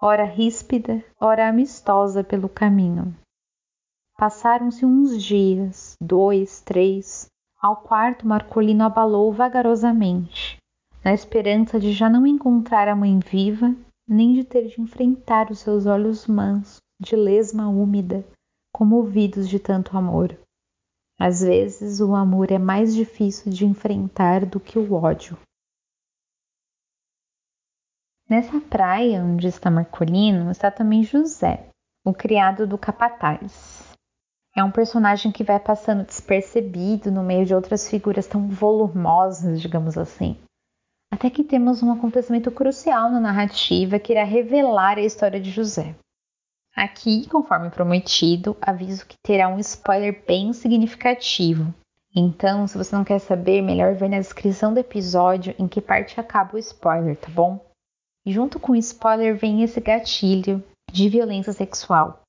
ora 0.00 0.24
ríspida, 0.24 1.04
ora 1.20 1.48
amistosa 1.48 2.24
pelo 2.24 2.48
caminho. 2.48 3.14
Passaram-se 4.18 4.84
uns 4.84 5.22
dias, 5.22 5.94
dois, 6.00 6.60
três. 6.60 7.26
Ao 7.60 7.76
quarto, 7.76 8.26
Marcolino 8.26 8.82
abalou 8.82 9.32
vagarosamente, 9.32 10.56
na 11.04 11.14
esperança 11.14 11.78
de 11.78 11.92
já 11.92 12.10
não 12.10 12.26
encontrar 12.26 12.88
a 12.88 12.96
mãe 12.96 13.20
viva, 13.20 13.72
nem 14.08 14.34
de 14.34 14.42
ter 14.42 14.66
de 14.66 14.80
enfrentar 14.80 15.50
os 15.52 15.60
seus 15.60 15.86
olhos 15.86 16.26
mansos, 16.26 16.78
de 17.00 17.14
lesma 17.14 17.68
úmida, 17.68 18.24
comovidos 18.72 19.48
de 19.48 19.60
tanto 19.60 19.96
amor. 19.96 20.36
Às 21.24 21.40
vezes, 21.40 22.00
o 22.00 22.16
amor 22.16 22.50
é 22.50 22.58
mais 22.58 22.92
difícil 22.92 23.52
de 23.52 23.64
enfrentar 23.64 24.44
do 24.44 24.58
que 24.58 24.76
o 24.76 24.92
ódio. 24.92 25.38
Nessa 28.28 28.60
praia 28.60 29.22
onde 29.22 29.46
está 29.46 29.70
Marcolino 29.70 30.50
está 30.50 30.68
também 30.68 31.04
José, 31.04 31.68
o 32.04 32.12
criado 32.12 32.66
do 32.66 32.76
capataz. 32.76 33.92
É 34.56 34.64
um 34.64 34.72
personagem 34.72 35.30
que 35.30 35.44
vai 35.44 35.60
passando 35.60 36.04
despercebido 36.04 37.12
no 37.12 37.22
meio 37.22 37.46
de 37.46 37.54
outras 37.54 37.88
figuras 37.88 38.26
tão 38.26 38.48
volumosas, 38.48 39.62
digamos 39.62 39.96
assim. 39.96 40.36
Até 41.08 41.30
que 41.30 41.44
temos 41.44 41.84
um 41.84 41.92
acontecimento 41.92 42.50
crucial 42.50 43.12
na 43.12 43.20
narrativa 43.20 44.00
que 44.00 44.12
irá 44.12 44.24
revelar 44.24 44.98
a 44.98 45.02
história 45.02 45.40
de 45.40 45.52
José. 45.52 45.94
Aqui, 46.74 47.28
conforme 47.28 47.70
prometido, 47.70 48.56
aviso 48.60 49.06
que 49.06 49.16
terá 49.22 49.48
um 49.48 49.58
spoiler 49.58 50.24
bem 50.26 50.52
significativo. 50.52 51.72
Então, 52.14 52.66
se 52.66 52.76
você 52.76 52.94
não 52.94 53.04
quer 53.04 53.18
saber, 53.18 53.62
melhor 53.62 53.94
ver 53.94 54.08
na 54.08 54.18
descrição 54.18 54.72
do 54.72 54.80
episódio 54.80 55.54
em 55.58 55.68
que 55.68 55.80
parte 55.80 56.18
acaba 56.18 56.56
o 56.56 56.58
spoiler, 56.58 57.16
tá 57.16 57.28
bom? 57.30 57.64
Junto 58.26 58.58
com 58.60 58.72
o 58.72 58.76
spoiler 58.76 59.36
vem 59.36 59.62
esse 59.62 59.80
gatilho 59.80 60.62
de 60.90 61.08
violência 61.08 61.52
sexual. 61.52 62.20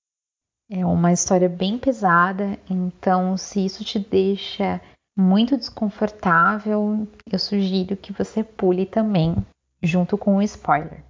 É 0.69 0.85
uma 0.85 1.11
história 1.11 1.49
bem 1.49 1.77
pesada, 1.77 2.57
então 2.69 3.37
se 3.37 3.63
isso 3.63 3.83
te 3.83 3.99
deixa 3.99 4.81
muito 5.15 5.57
desconfortável, 5.57 7.07
eu 7.31 7.39
sugiro 7.39 7.95
que 7.95 8.11
você 8.11 8.43
pule 8.43 8.85
também, 8.85 9.35
junto 9.81 10.17
com 10.17 10.37
o 10.37 10.41
spoiler. 10.41 11.03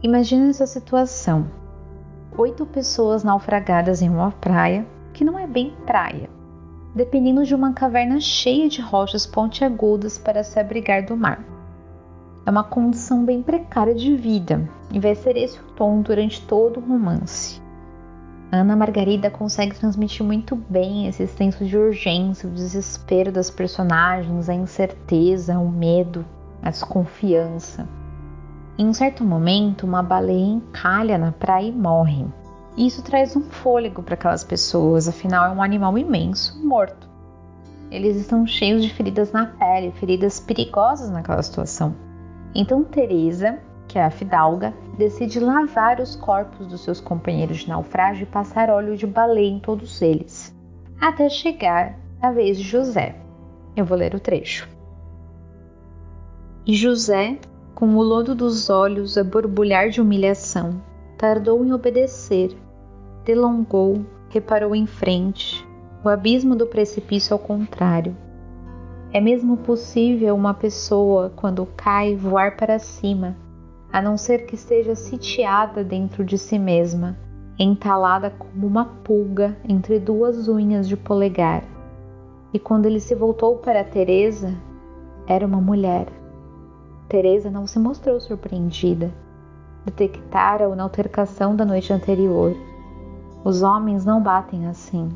Imagine 0.00 0.50
essa 0.50 0.64
situação: 0.64 1.48
oito 2.36 2.64
pessoas 2.64 3.24
naufragadas 3.24 4.00
em 4.00 4.08
uma 4.08 4.30
praia 4.30 4.86
que 5.12 5.24
não 5.24 5.36
é 5.36 5.44
bem 5.44 5.72
praia, 5.84 6.30
dependendo 6.94 7.44
de 7.44 7.52
uma 7.52 7.72
caverna 7.72 8.20
cheia 8.20 8.68
de 8.68 8.80
rochas 8.80 9.26
pontiagudas 9.26 10.16
para 10.16 10.44
se 10.44 10.60
abrigar 10.60 11.04
do 11.04 11.16
mar. 11.16 11.44
É 12.46 12.50
uma 12.50 12.62
condição 12.62 13.24
bem 13.24 13.42
precária 13.42 13.92
de 13.92 14.14
vida 14.14 14.68
e 14.92 15.00
vai 15.00 15.16
ser 15.16 15.36
esse 15.36 15.58
o 15.58 15.64
tom 15.74 16.00
durante 16.00 16.46
todo 16.46 16.78
o 16.78 16.88
romance. 16.88 17.60
Ana 18.52 18.76
Margarida 18.76 19.28
consegue 19.30 19.74
transmitir 19.74 20.24
muito 20.24 20.54
bem 20.54 21.08
esse 21.08 21.26
senso 21.26 21.64
de 21.64 21.76
urgência, 21.76 22.48
o 22.48 22.52
desespero 22.52 23.32
das 23.32 23.50
personagens, 23.50 24.48
a 24.48 24.54
incerteza, 24.54 25.58
o 25.58 25.68
medo, 25.68 26.24
a 26.62 26.70
desconfiança. 26.70 27.97
Em 28.78 28.86
um 28.86 28.94
certo 28.94 29.24
momento, 29.24 29.84
uma 29.84 30.04
baleia 30.04 30.38
encalha 30.38 31.18
na 31.18 31.32
praia 31.32 31.66
e 31.66 31.72
morre. 31.72 32.24
Isso 32.76 33.02
traz 33.02 33.34
um 33.34 33.42
fôlego 33.42 34.04
para 34.04 34.14
aquelas 34.14 34.44
pessoas, 34.44 35.08
afinal 35.08 35.46
é 35.46 35.50
um 35.50 35.60
animal 35.60 35.98
imenso 35.98 36.64
morto. 36.64 37.08
Eles 37.90 38.16
estão 38.16 38.46
cheios 38.46 38.84
de 38.84 38.94
feridas 38.94 39.32
na 39.32 39.46
pele, 39.46 39.90
feridas 39.90 40.38
perigosas 40.38 41.10
naquela 41.10 41.42
situação. 41.42 41.92
Então 42.54 42.84
Teresa, 42.84 43.58
que 43.88 43.98
é 43.98 44.04
a 44.04 44.12
fidalga, 44.12 44.72
decide 44.96 45.40
lavar 45.40 45.98
os 45.98 46.14
corpos 46.14 46.68
dos 46.68 46.82
seus 46.82 47.00
companheiros 47.00 47.58
de 47.58 47.68
naufrágio 47.68 48.22
e 48.22 48.26
passar 48.26 48.70
óleo 48.70 48.96
de 48.96 49.08
baleia 49.08 49.48
em 49.48 49.58
todos 49.58 50.00
eles, 50.00 50.56
até 51.00 51.28
chegar 51.28 51.98
a 52.22 52.30
vez 52.30 52.56
de 52.56 52.62
José. 52.62 53.16
Eu 53.74 53.84
vou 53.84 53.98
ler 53.98 54.14
o 54.14 54.20
trecho. 54.20 54.68
E 56.64 56.76
José, 56.76 57.40
com 57.78 57.94
o 57.94 58.02
lodo 58.02 58.34
dos 58.34 58.68
olhos 58.68 59.16
a 59.16 59.22
borbulhar 59.22 59.88
de 59.88 60.00
humilhação, 60.00 60.82
tardou 61.16 61.64
em 61.64 61.72
obedecer, 61.72 62.50
delongou, 63.24 64.04
reparou 64.30 64.74
em 64.74 64.84
frente, 64.84 65.64
o 66.04 66.08
abismo 66.08 66.56
do 66.56 66.66
precipício 66.66 67.32
ao 67.32 67.38
contrário, 67.38 68.16
é 69.12 69.20
mesmo 69.20 69.58
possível 69.58 70.34
uma 70.34 70.54
pessoa, 70.54 71.32
quando 71.36 71.64
cai, 71.76 72.16
voar 72.16 72.56
para 72.56 72.80
cima, 72.80 73.36
a 73.92 74.02
não 74.02 74.16
ser 74.16 74.44
que 74.44 74.56
esteja 74.56 74.96
sitiada 74.96 75.84
dentro 75.84 76.24
de 76.24 76.36
si 76.36 76.58
mesma, 76.58 77.16
entalada 77.56 78.28
como 78.28 78.66
uma 78.66 78.86
pulga 78.86 79.56
entre 79.68 80.00
duas 80.00 80.48
unhas 80.48 80.88
de 80.88 80.96
polegar. 80.96 81.62
E 82.52 82.58
quando 82.58 82.86
ele 82.86 82.98
se 82.98 83.14
voltou 83.14 83.58
para 83.58 83.84
Teresa, 83.84 84.52
era 85.28 85.46
uma 85.46 85.60
mulher. 85.60 86.17
Teresa 87.08 87.50
não 87.50 87.66
se 87.66 87.78
mostrou 87.78 88.20
surpreendida. 88.20 89.10
Detectara-o 89.84 90.74
na 90.76 90.82
altercação 90.82 91.56
da 91.56 91.64
noite 91.64 91.90
anterior. 91.92 92.54
Os 93.42 93.62
homens 93.62 94.04
não 94.04 94.22
batem 94.22 94.66
assim. 94.66 95.08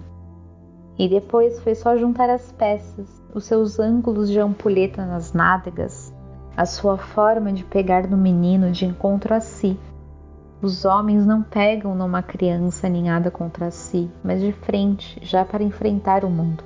E 0.98 1.06
depois 1.08 1.60
foi 1.60 1.74
só 1.74 1.96
juntar 1.96 2.30
as 2.30 2.50
peças, 2.52 3.22
os 3.34 3.44
seus 3.44 3.78
ângulos 3.78 4.30
de 4.30 4.38
ampulheta 4.38 5.04
nas 5.04 5.32
nádegas, 5.32 6.14
a 6.56 6.64
sua 6.64 6.96
forma 6.96 7.52
de 7.52 7.64
pegar 7.64 8.06
no 8.06 8.16
menino 8.16 8.70
de 8.70 8.86
encontro 8.86 9.34
a 9.34 9.40
si. 9.40 9.78
Os 10.62 10.84
homens 10.84 11.26
não 11.26 11.42
pegam 11.42 11.94
numa 11.94 12.22
criança 12.22 12.86
aninhada 12.86 13.30
contra 13.30 13.70
si, 13.70 14.10
mas 14.22 14.40
de 14.40 14.52
frente, 14.52 15.18
já 15.22 15.44
para 15.44 15.62
enfrentar 15.62 16.24
o 16.24 16.30
mundo. 16.30 16.62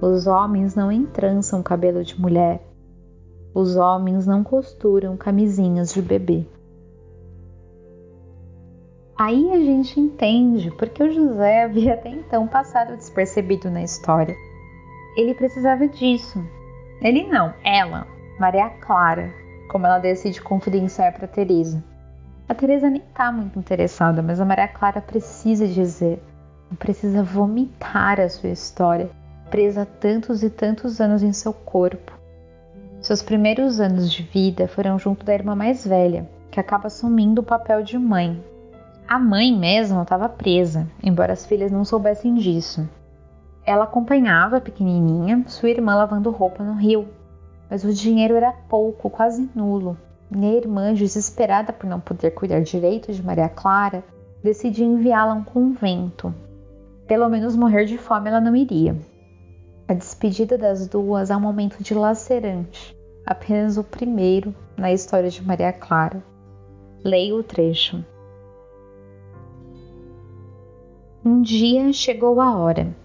Os 0.00 0.26
homens 0.26 0.74
não 0.74 0.90
entrançam 0.90 1.62
cabelo 1.62 2.02
de 2.02 2.20
mulher. 2.20 2.71
Os 3.54 3.76
homens 3.76 4.26
não 4.26 4.42
costuram 4.42 5.16
camisinhas 5.16 5.92
de 5.92 6.00
bebê. 6.00 6.46
Aí 9.18 9.52
a 9.52 9.58
gente 9.58 10.00
entende 10.00 10.70
porque 10.72 11.02
o 11.02 11.12
José 11.12 11.64
havia 11.64 11.94
até 11.94 12.08
então 12.08 12.46
passado 12.48 12.96
despercebido 12.96 13.70
na 13.70 13.82
história. 13.82 14.34
Ele 15.16 15.34
precisava 15.34 15.86
disso. 15.86 16.42
Ele 17.00 17.24
não, 17.24 17.52
ela, 17.62 18.06
Maria 18.38 18.70
Clara, 18.70 19.32
como 19.70 19.86
ela 19.86 19.98
decide 19.98 20.40
confidenciar 20.40 21.12
para 21.12 21.28
Teresa. 21.28 21.82
A 22.48 22.54
Teresa 22.54 22.88
nem 22.88 23.02
está 23.02 23.30
muito 23.30 23.58
interessada, 23.58 24.22
mas 24.22 24.40
a 24.40 24.44
Maria 24.44 24.68
Clara 24.68 25.00
precisa 25.00 25.66
dizer, 25.66 26.22
precisa 26.78 27.22
vomitar 27.22 28.18
a 28.18 28.28
sua 28.28 28.50
história 28.50 29.10
presa 29.52 29.84
tantos 29.84 30.42
e 30.42 30.48
tantos 30.48 30.98
anos 30.98 31.22
em 31.22 31.30
seu 31.30 31.52
corpo. 31.52 32.18
Seus 33.02 33.20
primeiros 33.20 33.80
anos 33.80 34.12
de 34.12 34.22
vida 34.22 34.68
foram 34.68 34.96
junto 34.96 35.26
da 35.26 35.34
irmã 35.34 35.56
mais 35.56 35.84
velha, 35.84 36.30
que 36.52 36.60
acaba 36.60 36.86
assumindo 36.86 37.40
o 37.40 37.44
papel 37.44 37.82
de 37.82 37.98
mãe. 37.98 38.40
A 39.08 39.18
mãe 39.18 39.52
mesmo 39.52 40.00
estava 40.00 40.28
presa, 40.28 40.86
embora 41.02 41.32
as 41.32 41.44
filhas 41.44 41.72
não 41.72 41.84
soubessem 41.84 42.36
disso. 42.36 42.88
Ela 43.66 43.84
acompanhava 43.84 44.58
a 44.58 44.60
pequenininha, 44.60 45.42
sua 45.48 45.70
irmã 45.70 45.96
lavando 45.96 46.30
roupa 46.30 46.62
no 46.62 46.74
rio, 46.74 47.08
mas 47.68 47.82
o 47.82 47.92
dinheiro 47.92 48.36
era 48.36 48.52
pouco, 48.52 49.10
quase 49.10 49.50
nulo. 49.52 49.98
E 50.30 50.46
a 50.46 50.52
irmã, 50.52 50.94
desesperada 50.94 51.72
por 51.72 51.90
não 51.90 51.98
poder 51.98 52.30
cuidar 52.30 52.60
direito 52.60 53.12
de 53.12 53.20
Maria 53.20 53.48
Clara, 53.48 54.04
decidiu 54.44 54.86
enviá-la 54.86 55.32
a 55.32 55.36
um 55.36 55.42
convento. 55.42 56.32
Pelo 57.08 57.28
menos 57.28 57.56
morrer 57.56 57.84
de 57.84 57.98
fome 57.98 58.30
ela 58.30 58.40
não 58.40 58.54
iria. 58.54 58.96
A 59.92 59.94
despedida 59.94 60.56
das 60.56 60.88
duas 60.88 61.30
é 61.30 61.36
um 61.36 61.40
momento 61.40 61.82
dilacerante, 61.82 62.96
apenas 63.26 63.76
o 63.76 63.84
primeiro 63.84 64.54
na 64.74 64.90
história 64.90 65.28
de 65.28 65.44
Maria 65.44 65.70
Clara. 65.70 66.24
Leia 67.04 67.36
o 67.36 67.42
trecho. 67.42 68.02
Um 71.22 71.42
dia 71.42 71.92
chegou 71.92 72.40
a 72.40 72.56
hora. 72.56 72.96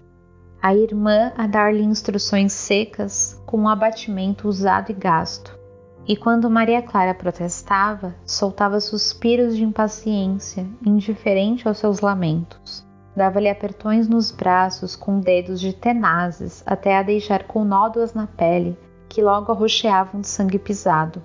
A 0.62 0.74
irmã 0.74 1.30
a 1.36 1.46
dar-lhe 1.46 1.82
instruções 1.82 2.54
secas 2.54 3.38
com 3.44 3.58
um 3.58 3.68
abatimento 3.68 4.48
usado 4.48 4.90
e 4.90 4.94
gasto. 4.94 5.58
E 6.06 6.16
quando 6.16 6.48
Maria 6.48 6.80
Clara 6.80 7.12
protestava, 7.12 8.14
soltava 8.24 8.80
suspiros 8.80 9.54
de 9.54 9.62
impaciência, 9.62 10.66
indiferente 10.82 11.68
aos 11.68 11.76
seus 11.76 12.00
lamentos. 12.00 12.87
Dava-lhe 13.18 13.50
apertões 13.50 14.08
nos 14.08 14.30
braços 14.30 14.94
com 14.94 15.18
dedos 15.18 15.60
de 15.60 15.72
tenazes 15.72 16.62
até 16.64 16.96
a 16.96 17.02
deixar 17.02 17.48
com 17.48 17.64
nódoas 17.64 18.14
na 18.14 18.28
pele, 18.28 18.78
que 19.08 19.20
logo 19.20 19.50
arroxeavam 19.50 20.20
de 20.20 20.28
sangue 20.28 20.56
pisado. 20.56 21.20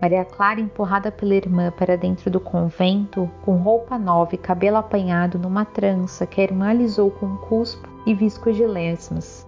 Maria 0.00 0.24
Clara, 0.24 0.60
empurrada 0.60 1.12
pela 1.12 1.36
irmã 1.36 1.70
para 1.70 1.96
dentro 1.96 2.28
do 2.28 2.40
convento, 2.40 3.30
com 3.44 3.54
roupa 3.54 3.96
nova 3.96 4.34
e 4.34 4.36
cabelo 4.36 4.78
apanhado 4.78 5.38
numa 5.38 5.64
trança 5.64 6.26
que 6.26 6.40
a 6.40 6.44
irmã 6.44 6.70
alisou 6.70 7.08
com 7.08 7.26
um 7.26 7.36
cuspo 7.36 7.88
e 8.04 8.12
visco 8.14 8.52
de 8.52 8.66
lesmas. 8.66 9.46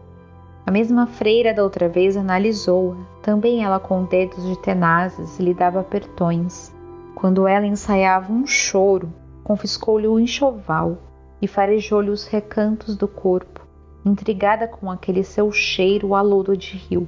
A 0.64 0.70
mesma 0.70 1.08
freira 1.08 1.52
da 1.52 1.64
outra 1.64 1.88
vez 1.88 2.16
analisou-a, 2.16 2.98
também 3.20 3.64
ela 3.64 3.80
com 3.80 4.04
dedos 4.04 4.44
de 4.44 4.56
tenazes 4.60 5.40
lhe 5.40 5.52
dava 5.52 5.80
apertões. 5.80 6.72
Quando 7.16 7.48
ela 7.48 7.66
ensaiava 7.66 8.32
um 8.32 8.46
choro, 8.46 9.12
confiscou-lhe 9.42 10.06
o 10.06 10.20
enxoval 10.20 10.98
e 11.44 11.46
farejou-lhe 11.46 12.09
os 12.09 12.26
recantos 12.26 12.96
do 12.96 13.07
corpo, 13.07 13.61
intrigada 14.02 14.66
com 14.66 14.90
aquele 14.90 15.22
seu 15.22 15.52
cheiro 15.52 16.14
a 16.14 16.22
lodo 16.22 16.57
de 16.57 16.74
rio. 16.74 17.07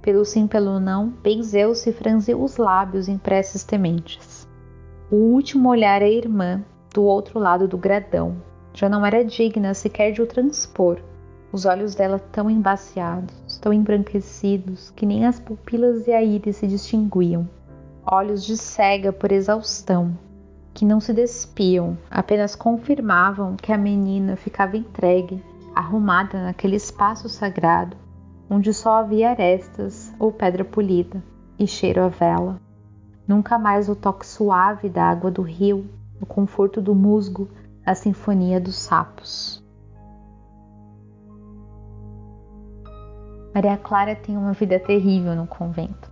Pelo 0.00 0.24
sim, 0.24 0.46
pelo 0.46 0.80
não, 0.80 1.10
benzeu-se 1.22 1.92
franziu 1.92 2.42
os 2.42 2.56
lábios 2.56 3.08
em 3.08 3.18
preces 3.18 3.62
tementes. 3.62 4.48
O 5.10 5.16
último 5.16 5.68
olhar 5.68 6.00
à 6.00 6.08
irmã, 6.08 6.64
do 6.94 7.02
outro 7.02 7.38
lado 7.38 7.68
do 7.68 7.76
gradão, 7.76 8.38
já 8.72 8.88
não 8.88 9.04
era 9.04 9.22
digna 9.22 9.74
sequer 9.74 10.12
de 10.12 10.22
o 10.22 10.26
transpor. 10.26 10.98
Os 11.52 11.66
olhos 11.66 11.94
dela 11.94 12.18
tão 12.18 12.48
embaciados, 12.48 13.58
tão 13.58 13.70
embranquecidos, 13.70 14.90
que 14.96 15.04
nem 15.04 15.26
as 15.26 15.38
pupilas 15.38 16.06
e 16.06 16.12
a 16.12 16.22
íris 16.22 16.56
se 16.56 16.66
distinguiam. 16.66 17.46
Olhos 18.10 18.46
de 18.46 18.56
cega 18.56 19.12
por 19.12 19.30
exaustão, 19.30 20.16
que 20.74 20.84
não 20.84 21.00
se 21.00 21.12
despiam, 21.12 21.96
apenas 22.10 22.54
confirmavam 22.54 23.56
que 23.56 23.72
a 23.72 23.78
menina 23.78 24.36
ficava 24.36 24.76
entregue, 24.76 25.42
arrumada 25.74 26.42
naquele 26.42 26.76
espaço 26.76 27.28
sagrado, 27.28 27.96
onde 28.48 28.72
só 28.72 28.96
havia 28.96 29.30
arestas 29.30 30.12
ou 30.18 30.32
pedra 30.32 30.64
polida 30.64 31.22
e 31.58 31.66
cheiro 31.66 32.02
a 32.02 32.08
vela. 32.08 32.60
Nunca 33.26 33.58
mais 33.58 33.88
o 33.88 33.96
toque 33.96 34.26
suave 34.26 34.88
da 34.88 35.04
água 35.04 35.30
do 35.30 35.42
rio, 35.42 35.86
o 36.20 36.26
conforto 36.26 36.80
do 36.80 36.94
musgo, 36.94 37.48
a 37.84 37.94
sinfonia 37.94 38.60
dos 38.60 38.76
sapos. 38.76 39.62
Maria 43.54 43.76
Clara 43.76 44.16
tem 44.16 44.36
uma 44.36 44.52
vida 44.52 44.78
terrível 44.78 45.34
no 45.34 45.46
convento. 45.46 46.11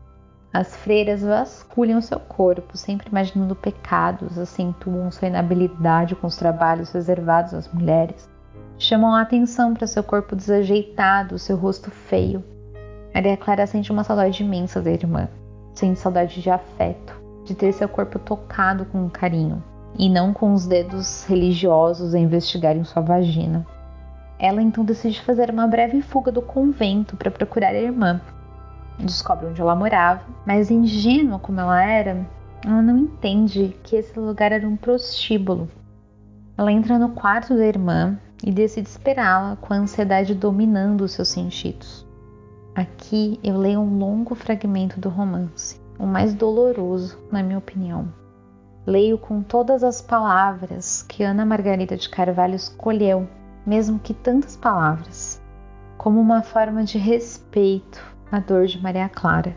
As 0.52 0.74
freiras 0.74 1.22
vasculham 1.22 2.00
seu 2.00 2.18
corpo, 2.18 2.76
sempre 2.76 3.08
imaginando 3.08 3.54
pecados, 3.54 4.36
acentuam 4.36 5.08
sua 5.08 5.28
inabilidade 5.28 6.16
com 6.16 6.26
os 6.26 6.36
trabalhos 6.36 6.90
reservados 6.90 7.54
às 7.54 7.72
mulheres. 7.72 8.28
Chamam 8.76 9.14
a 9.14 9.22
atenção 9.22 9.74
para 9.74 9.86
seu 9.86 10.02
corpo 10.02 10.34
desajeitado, 10.34 11.38
seu 11.38 11.56
rosto 11.56 11.88
feio. 11.92 12.42
Maria 13.14 13.36
Clara 13.36 13.64
sente 13.64 13.92
uma 13.92 14.02
saudade 14.02 14.42
imensa 14.42 14.80
da 14.82 14.90
irmã. 14.90 15.28
Sente 15.72 16.00
saudade 16.00 16.42
de 16.42 16.50
afeto, 16.50 17.14
de 17.44 17.54
ter 17.54 17.72
seu 17.72 17.88
corpo 17.88 18.18
tocado 18.18 18.84
com 18.86 19.08
carinho, 19.08 19.62
e 19.96 20.08
não 20.08 20.32
com 20.32 20.52
os 20.52 20.66
dedos 20.66 21.24
religiosos 21.26 22.12
a 22.12 22.18
investigarem 22.18 22.82
sua 22.82 23.02
vagina. 23.02 23.64
Ela 24.36 24.60
então 24.60 24.84
decide 24.84 25.20
fazer 25.20 25.48
uma 25.48 25.68
breve 25.68 26.02
fuga 26.02 26.32
do 26.32 26.42
convento 26.42 27.16
para 27.16 27.30
procurar 27.30 27.68
a 27.68 27.80
irmã, 27.80 28.20
descobre 28.98 29.46
onde 29.46 29.60
ela 29.60 29.74
morava, 29.74 30.22
mas 30.46 30.70
ingênua 30.70 31.38
como 31.38 31.60
ela 31.60 31.82
era, 31.82 32.26
ela 32.64 32.82
não 32.82 32.98
entende 32.98 33.76
que 33.82 33.96
esse 33.96 34.18
lugar 34.18 34.52
era 34.52 34.68
um 34.68 34.76
prostíbulo. 34.76 35.68
Ela 36.56 36.72
entra 36.72 36.98
no 36.98 37.10
quarto 37.10 37.56
da 37.56 37.66
irmã 37.66 38.18
e 38.44 38.50
decide 38.50 38.88
esperá-la 38.88 39.56
com 39.56 39.72
a 39.72 39.76
ansiedade 39.76 40.34
dominando 40.34 41.02
os 41.02 41.12
seus 41.12 41.28
sentidos. 41.28 42.06
Aqui 42.74 43.40
eu 43.42 43.56
leio 43.56 43.80
um 43.80 43.98
longo 43.98 44.34
fragmento 44.34 45.00
do 45.00 45.08
romance, 45.08 45.80
o 45.98 46.06
mais 46.06 46.34
doloroso, 46.34 47.18
na 47.30 47.42
minha 47.42 47.58
opinião. 47.58 48.12
Leio 48.86 49.18
com 49.18 49.42
todas 49.42 49.82
as 49.82 50.00
palavras 50.00 51.02
que 51.02 51.22
Ana 51.22 51.44
Margarida 51.44 51.96
de 51.96 52.08
Carvalho 52.08 52.54
escolheu, 52.54 53.28
mesmo 53.66 53.98
que 53.98 54.14
tantas 54.14 54.56
palavras, 54.56 55.42
como 55.98 56.20
uma 56.20 56.42
forma 56.42 56.84
de 56.84 56.96
respeito 56.96 58.02
a 58.30 58.38
dor 58.38 58.66
de 58.66 58.80
Maria 58.80 59.08
Clara. 59.08 59.56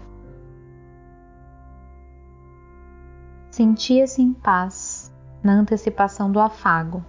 Sentia-se 3.51 4.21
em 4.21 4.33
paz 4.33 5.13
na 5.43 5.53
antecipação 5.53 6.31
do 6.31 6.39
afago, 6.39 7.05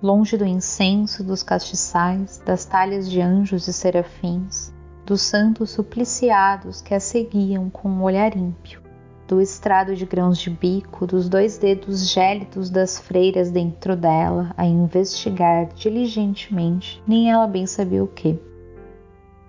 longe 0.00 0.36
do 0.36 0.44
incenso, 0.46 1.24
dos 1.24 1.42
castiçais, 1.42 2.38
das 2.46 2.64
talhas 2.64 3.10
de 3.10 3.20
anjos 3.20 3.66
e 3.66 3.72
serafins, 3.72 4.72
dos 5.04 5.22
santos 5.22 5.70
supliciados 5.70 6.80
que 6.80 6.94
a 6.94 7.00
seguiam 7.00 7.68
com 7.68 7.88
um 7.88 8.02
olhar 8.02 8.36
ímpio, 8.36 8.80
do 9.26 9.40
estrado 9.40 9.96
de 9.96 10.06
grãos 10.06 10.38
de 10.38 10.50
bico, 10.50 11.08
dos 11.08 11.28
dois 11.28 11.58
dedos 11.58 12.08
gélidos 12.08 12.70
das 12.70 13.00
freiras 13.00 13.50
dentro 13.50 13.96
dela 13.96 14.54
a 14.56 14.64
investigar 14.64 15.66
diligentemente, 15.74 17.02
nem 17.04 17.32
ela 17.32 17.48
bem 17.48 17.66
sabia 17.66 18.04
o 18.04 18.06
que 18.06 18.49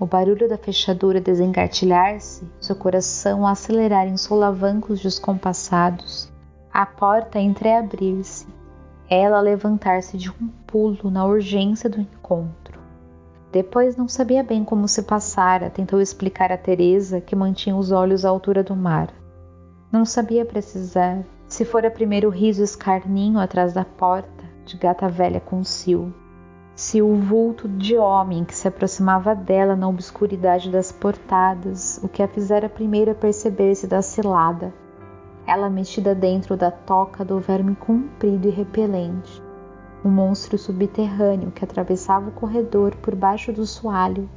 o 0.01 0.05
barulho 0.07 0.49
da 0.49 0.57
fechadura 0.57 1.21
desengatilhar-se, 1.21 2.43
seu 2.59 2.75
coração 2.75 3.45
acelerar 3.45 4.07
em 4.07 4.17
solavancos 4.17 4.99
descompassados, 4.99 6.27
a 6.73 6.87
porta 6.87 7.39
entreabrir-se. 7.39 8.47
ela 9.07 9.39
levantar-se 9.39 10.17
de 10.17 10.31
um 10.31 10.47
pulo 10.65 11.11
na 11.11 11.23
urgência 11.23 11.87
do 11.87 12.01
encontro. 12.01 12.79
Depois 13.51 13.95
não 13.95 14.07
sabia 14.07 14.41
bem 14.41 14.63
como 14.63 14.87
se 14.87 15.03
passara, 15.03 15.69
tentou 15.69 16.01
explicar 16.01 16.51
a 16.51 16.57
Teresa, 16.57 17.21
que 17.21 17.35
mantinha 17.35 17.75
os 17.75 17.91
olhos 17.91 18.25
à 18.25 18.29
altura 18.29 18.63
do 18.63 18.75
mar. 18.75 19.13
Não 19.91 20.03
sabia 20.03 20.43
precisar 20.43 21.23
se 21.47 21.63
fora 21.63 21.91
primeiro 21.91 22.29
o 22.29 22.31
riso 22.31 22.63
escarninho 22.63 23.37
atrás 23.37 23.71
da 23.71 23.85
porta, 23.85 24.45
de 24.65 24.77
gata 24.77 25.07
velha 25.07 25.39
com 25.39 25.63
cio, 25.63 26.11
se 26.81 26.99
o 26.99 27.13
vulto 27.13 27.69
de 27.69 27.95
homem 27.95 28.43
que 28.43 28.55
se 28.55 28.67
aproximava 28.67 29.35
dela 29.35 29.75
na 29.75 29.87
obscuridade 29.87 30.71
das 30.71 30.91
portadas, 30.91 31.99
o 32.01 32.09
que 32.09 32.23
a 32.23 32.27
fizera 32.27 32.67
primeiro 32.67 33.11
a 33.11 33.13
perceber-se 33.13 33.85
da 33.85 34.01
cilada, 34.01 34.73
ela 35.45 35.69
metida 35.69 36.15
dentro 36.15 36.57
da 36.57 36.71
toca 36.71 37.23
do 37.23 37.39
verme 37.39 37.75
comprido 37.75 38.47
e 38.47 38.49
repelente, 38.49 39.43
um 40.03 40.09
monstro 40.09 40.57
subterrâneo 40.57 41.51
que 41.51 41.63
atravessava 41.63 42.29
o 42.29 42.33
corredor 42.33 42.95
por 42.95 43.13
baixo 43.13 43.53
do 43.53 43.63
soalho, 43.63 44.27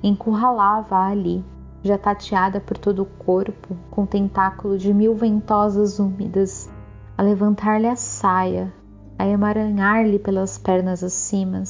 encurralava-a 0.00 1.08
ali, 1.08 1.44
já 1.82 1.98
tateada 1.98 2.60
por 2.60 2.78
todo 2.78 3.02
o 3.02 3.06
corpo, 3.06 3.76
com 3.90 4.06
tentáculo 4.06 4.78
de 4.78 4.94
mil 4.94 5.16
ventosas 5.16 5.98
úmidas, 5.98 6.70
a 7.16 7.22
levantar-lhe 7.22 7.88
a 7.88 7.96
saia, 7.96 8.72
a 9.18 9.26
emaranhar-lhe 9.26 10.20
pelas 10.20 10.56
pernas 10.56 11.02
acima, 11.02 11.64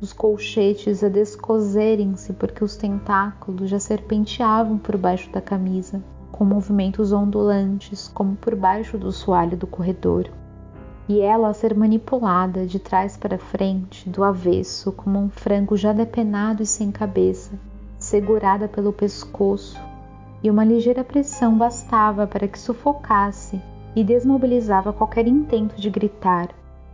os 0.00 0.12
colchetes 0.12 1.04
a 1.04 1.08
descoserem-se 1.08 2.32
porque 2.32 2.64
os 2.64 2.76
tentáculos 2.76 3.68
já 3.68 3.78
serpenteavam 3.78 4.78
por 4.78 4.96
baixo 4.96 5.30
da 5.30 5.40
camisa 5.40 6.02
com 6.40 6.44
movimentos 6.46 7.12
ondulantes, 7.12 8.08
como 8.14 8.34
por 8.34 8.56
baixo 8.56 8.96
do 8.96 9.12
soalho 9.12 9.58
do 9.58 9.66
corredor, 9.66 10.30
e 11.06 11.20
ela 11.20 11.48
a 11.48 11.52
ser 11.52 11.76
manipulada 11.76 12.66
de 12.66 12.78
trás 12.78 13.14
para 13.14 13.36
frente, 13.36 14.08
do 14.08 14.24
avesso, 14.24 14.90
como 14.90 15.18
um 15.18 15.28
frango 15.28 15.76
já 15.76 15.92
depenado 15.92 16.62
e 16.62 16.66
sem 16.66 16.90
cabeça, 16.90 17.52
segurada 17.98 18.66
pelo 18.66 18.90
pescoço, 18.90 19.78
e 20.42 20.50
uma 20.50 20.64
ligeira 20.64 21.04
pressão 21.04 21.58
bastava 21.58 22.26
para 22.26 22.48
que 22.48 22.58
sufocasse 22.58 23.60
e 23.94 24.02
desmobilizava 24.02 24.94
qualquer 24.94 25.28
intento 25.28 25.78
de 25.78 25.90
gritar. 25.90 26.48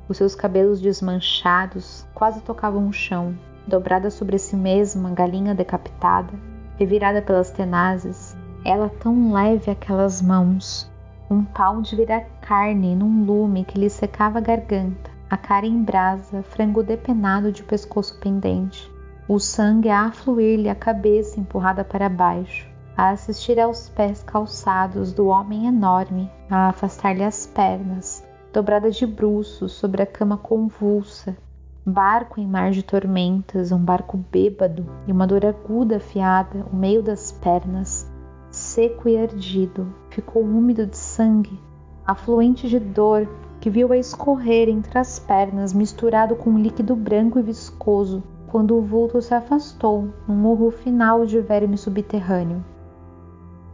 Os 0.08 0.16
seus 0.16 0.34
cabelos 0.34 0.80
desmanchados 0.80 2.06
quase 2.14 2.40
tocavam 2.40 2.88
o 2.88 2.92
chão, 2.92 3.36
dobrada 3.66 4.10
sobre 4.10 4.38
si 4.38 4.54
mesma, 4.54 5.10
galinha 5.10 5.54
decapitada, 5.54 6.32
revirada 6.78 7.20
pelas 7.20 7.50
tenazes, 7.50 8.36
ela 8.64 8.88
tão 8.88 9.32
leve 9.32 9.70
aquelas 9.70 10.22
mãos, 10.22 10.90
um 11.30 11.42
pau 11.42 11.82
de 11.82 11.96
virar 11.96 12.24
carne 12.40 12.94
num 12.94 13.24
lume 13.24 13.64
que 13.64 13.78
lhe 13.78 13.90
secava 13.90 14.38
a 14.38 14.42
garganta, 14.42 15.10
a 15.28 15.36
cara 15.36 15.66
em 15.66 15.82
brasa, 15.82 16.42
frango 16.42 16.82
depenado 16.82 17.50
de 17.50 17.64
pescoço 17.64 18.18
pendente, 18.20 18.90
o 19.28 19.40
sangue 19.40 19.88
a 19.88 20.02
afluir-lhe 20.02 20.68
a 20.68 20.74
cabeça 20.74 21.40
empurrada 21.40 21.82
para 21.82 22.08
baixo, 22.08 22.68
a 22.96 23.10
assistir 23.10 23.58
aos 23.58 23.88
pés 23.88 24.22
calçados 24.22 25.12
do 25.12 25.26
homem 25.26 25.66
enorme, 25.66 26.30
a 26.48 26.68
afastar-lhe 26.68 27.24
as 27.24 27.46
pernas, 27.46 28.25
dobrada 28.56 28.90
de 28.90 29.06
bruços 29.06 29.72
sobre 29.72 30.02
a 30.02 30.06
cama 30.06 30.38
convulsa, 30.38 31.36
barco 31.84 32.40
em 32.40 32.46
mar 32.46 32.70
de 32.70 32.82
tormentas, 32.82 33.70
um 33.70 33.78
barco 33.78 34.16
bêbado 34.32 34.86
e 35.06 35.12
uma 35.12 35.26
dor 35.26 35.44
aguda 35.44 35.98
afiada, 35.98 36.64
o 36.72 36.74
meio 36.74 37.02
das 37.02 37.30
pernas, 37.30 38.10
seco 38.50 39.10
e 39.10 39.18
ardido, 39.18 39.92
ficou 40.08 40.42
úmido 40.42 40.86
de 40.86 40.96
sangue, 40.96 41.60
afluente 42.06 42.66
de 42.66 42.80
dor 42.80 43.28
que 43.60 43.68
viu-a 43.68 43.98
escorrer 43.98 44.70
entre 44.70 44.98
as 44.98 45.18
pernas, 45.18 45.74
misturado 45.74 46.34
com 46.34 46.48
um 46.48 46.58
líquido 46.58 46.96
branco 46.96 47.38
e 47.38 47.42
viscoso, 47.42 48.22
quando 48.46 48.74
o 48.74 48.80
vulto 48.80 49.20
se 49.20 49.34
afastou 49.34 50.08
num 50.26 50.34
morro 50.34 50.70
final 50.70 51.26
de 51.26 51.38
verme 51.40 51.76
subterrâneo. 51.76 52.64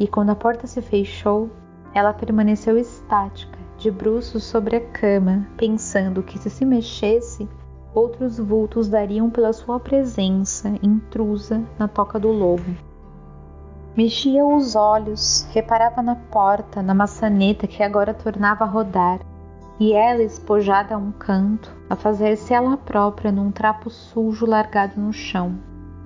E 0.01 0.09
quando 0.09 0.31
a 0.31 0.35
porta 0.35 0.67
se 0.67 0.83
fechou, 0.83 1.51
ela 1.95 2.13
permaneceu 2.13 2.77
estática, 2.77 3.62
de 3.83 3.91
bruços 3.91 4.45
sobre 4.45 4.77
a 4.77 4.81
cama, 4.81 5.45
pensando 5.57 6.23
que 6.23 6.39
se 6.39 6.49
se 6.49 6.65
mexesse, 6.65 7.49
outros 7.93 8.39
vultos 8.39 8.89
dariam 8.89 9.29
pela 9.29 9.53
sua 9.53 9.81
presença 9.81 10.73
intrusa 10.81 11.61
na 11.77 11.89
toca 11.89 12.19
do 12.19 12.31
lobo. 12.31 12.77
Mexia 13.97 14.47
os 14.47 14.77
olhos, 14.77 15.47
reparava 15.53 16.01
na 16.01 16.15
porta, 16.15 16.81
na 16.81 16.95
maçaneta 16.95 17.67
que 17.67 17.83
agora 17.83 18.15
tornava 18.15 18.65
a 18.65 18.69
rodar, 18.69 19.19
e 19.81 19.93
ela 19.93 20.23
espojada 20.23 20.95
a 20.95 20.99
um 20.99 21.11
canto, 21.11 21.75
a 21.91 21.97
fazer-se 21.97 22.55
ela 22.55 22.77
própria 22.77 23.33
num 23.33 23.51
trapo 23.51 23.91
sujo 23.91 24.47
largado 24.47 24.99
no 25.01 25.13
chão. 25.13 25.59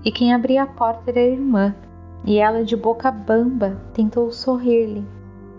E 0.03 0.11
quem 0.11 0.33
abria 0.33 0.63
a 0.63 0.67
porta 0.67 1.11
era 1.11 1.21
a 1.21 1.23
irmã, 1.23 1.75
e 2.25 2.39
ela 2.39 2.65
de 2.65 2.75
boca 2.75 3.11
bamba 3.11 3.77
tentou 3.93 4.33
sorrir-lhe, 4.33 5.07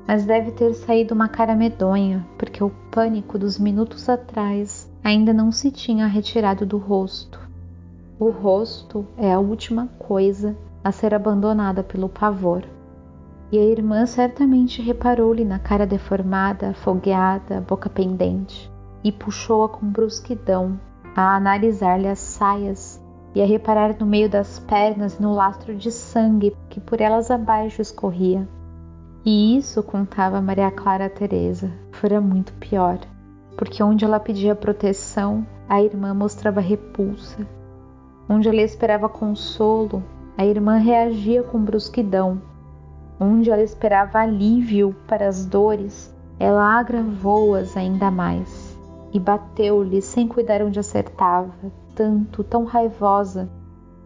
mas 0.07 0.25
deve 0.25 0.51
ter 0.51 0.73
saído 0.73 1.13
uma 1.13 1.27
cara 1.27 1.53
medonha, 1.53 2.25
porque 2.37 2.63
o 2.63 2.71
pânico 2.89 3.37
dos 3.37 3.59
minutos 3.59 4.07
atrás 4.07 4.89
ainda 5.03 5.33
não 5.33 5.51
se 5.51 5.69
tinha 5.69 6.07
retirado 6.07 6.65
do 6.65 6.77
rosto. 6.77 7.37
O 8.17 8.29
rosto 8.29 9.05
é 9.17 9.33
a 9.33 9.39
última 9.39 9.87
coisa 9.99 10.55
a 10.81 10.91
ser 10.93 11.13
abandonada 11.13 11.83
pelo 11.83 12.07
pavor. 12.07 12.63
E 13.51 13.59
a 13.59 13.63
irmã 13.63 14.05
certamente 14.05 14.81
reparou-lhe 14.81 15.43
na 15.43 15.59
cara 15.59 15.85
deformada, 15.85 16.69
afogueada, 16.69 17.61
boca 17.61 17.89
pendente, 17.89 18.71
e 19.03 19.11
puxou-a 19.11 19.69
com 19.69 19.85
brusquidão 19.85 20.79
a 21.15 21.35
analisar-lhe 21.35 22.07
as 22.07 22.19
saias 22.19 23.01
e 23.35 23.41
a 23.41 23.45
reparar 23.45 23.95
no 23.99 24.05
meio 24.05 24.29
das 24.29 24.59
pernas 24.59 25.19
no 25.19 25.33
lastro 25.33 25.75
de 25.75 25.91
sangue 25.91 26.55
que 26.69 26.79
por 26.79 27.01
elas 27.01 27.29
abaixo 27.29 27.81
escorria. 27.81 28.47
E 29.29 29.57
isso, 29.57 29.83
contava 29.83 30.39
Maria 30.39 30.71
Clara 30.71 31.09
Teresa, 31.09 31.69
fora 31.91 32.21
muito 32.21 32.53
pior, 32.53 32.97
porque 33.57 33.83
onde 33.83 34.05
ela 34.05 34.21
pedia 34.21 34.55
proteção, 34.55 35.45
a 35.67 35.81
irmã 35.83 36.13
mostrava 36.13 36.61
repulsa. 36.61 37.45
Onde 38.29 38.47
ela 38.47 38.61
esperava 38.61 39.09
consolo, 39.09 40.01
a 40.37 40.45
irmã 40.45 40.77
reagia 40.77 41.43
com 41.43 41.61
brusquidão. 41.61 42.41
Onde 43.19 43.51
ela 43.51 43.61
esperava 43.61 44.19
alívio 44.19 44.95
para 45.09 45.27
as 45.27 45.45
dores, 45.45 46.15
ela 46.39 46.79
agravou-as 46.79 47.75
ainda 47.75 48.09
mais 48.09 48.79
e 49.11 49.19
bateu-lhe 49.19 50.01
sem 50.01 50.25
cuidar 50.25 50.61
onde 50.61 50.79
acertava, 50.79 51.51
tanto, 51.93 52.45
tão 52.45 52.63
raivosa, 52.63 53.49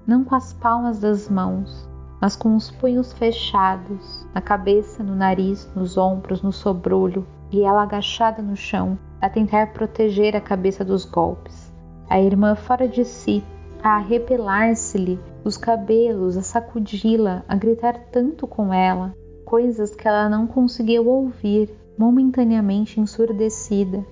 não 0.08 0.24
com 0.24 0.34
as 0.34 0.52
palmas 0.52 1.00
das 1.00 1.30
mãos, 1.30 1.91
mas 2.22 2.36
com 2.36 2.56
os 2.56 2.70
punhos 2.70 3.12
fechados, 3.12 4.28
na 4.32 4.40
cabeça, 4.40 5.04
no 5.04 5.16
nariz, 5.16 5.68
nos 5.76 5.98
ombros, 5.98 6.44
no 6.44 6.52
sobrolho, 6.52 7.26
e 7.52 7.64
ela 7.64 7.82
agachada 7.82 8.44
no 8.44 8.56
chão, 8.56 8.98
a 9.20 9.28
tentar 9.28 9.74
proteger 9.74 10.36
a 10.36 10.42
cabeça 10.42 10.86
dos 10.86 11.04
golpes. 11.04 11.74
A 12.08 12.22
irmã 12.22 12.56
fora 12.56 12.88
de 12.88 13.04
si, 13.04 13.44
a 13.84 13.96
arrepelar-se-lhe 13.96 15.20
os 15.44 15.58
cabelos, 15.58 16.38
a 16.38 16.44
sacudi-la, 16.44 17.44
a 17.48 17.56
gritar 17.56 17.98
tanto 18.12 18.46
com 18.46 18.72
ela, 18.72 19.16
coisas 19.44 19.96
que 19.96 20.08
ela 20.08 20.30
não 20.30 20.46
conseguiu 20.46 21.08
ouvir, 21.08 21.76
momentaneamente 21.98 23.00
ensurdecida. 23.00 24.06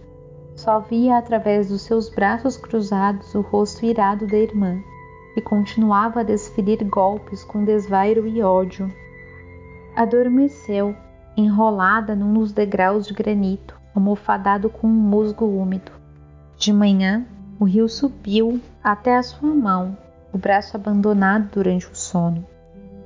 Só 0.56 0.80
via 0.80 1.18
através 1.18 1.70
dos 1.70 1.84
seus 1.84 2.10
braços 2.10 2.58
cruzados 2.58 3.34
o 3.36 3.42
rosto 3.42 3.86
irado 3.86 4.26
da 4.28 4.38
irmã, 4.38 4.80
e 5.40 5.42
continuava 5.42 6.20
a 6.20 6.24
desferir 6.24 6.84
golpes 6.84 7.44
com 7.44 7.64
desvairo 7.64 8.28
e 8.28 8.44
ódio. 8.44 8.94
Adormeceu, 9.96 10.94
enrolada 11.36 12.14
num 12.14 12.34
dos 12.34 12.52
degraus 12.52 13.08
de 13.08 13.14
granito, 13.14 13.80
almofadado 13.96 14.70
com 14.70 14.86
um 14.86 14.92
musgo 14.92 15.46
úmido. 15.46 15.92
De 16.58 16.74
manhã, 16.74 17.26
o 17.58 17.64
rio 17.64 17.88
subiu 17.88 18.60
até 18.84 19.16
a 19.16 19.24
sua 19.24 19.54
mão, 19.56 19.98
o 20.34 20.38
braço 20.38 20.76
abandonado 20.76 21.50
durante 21.54 21.88
o 21.88 21.96
sono. 21.96 22.46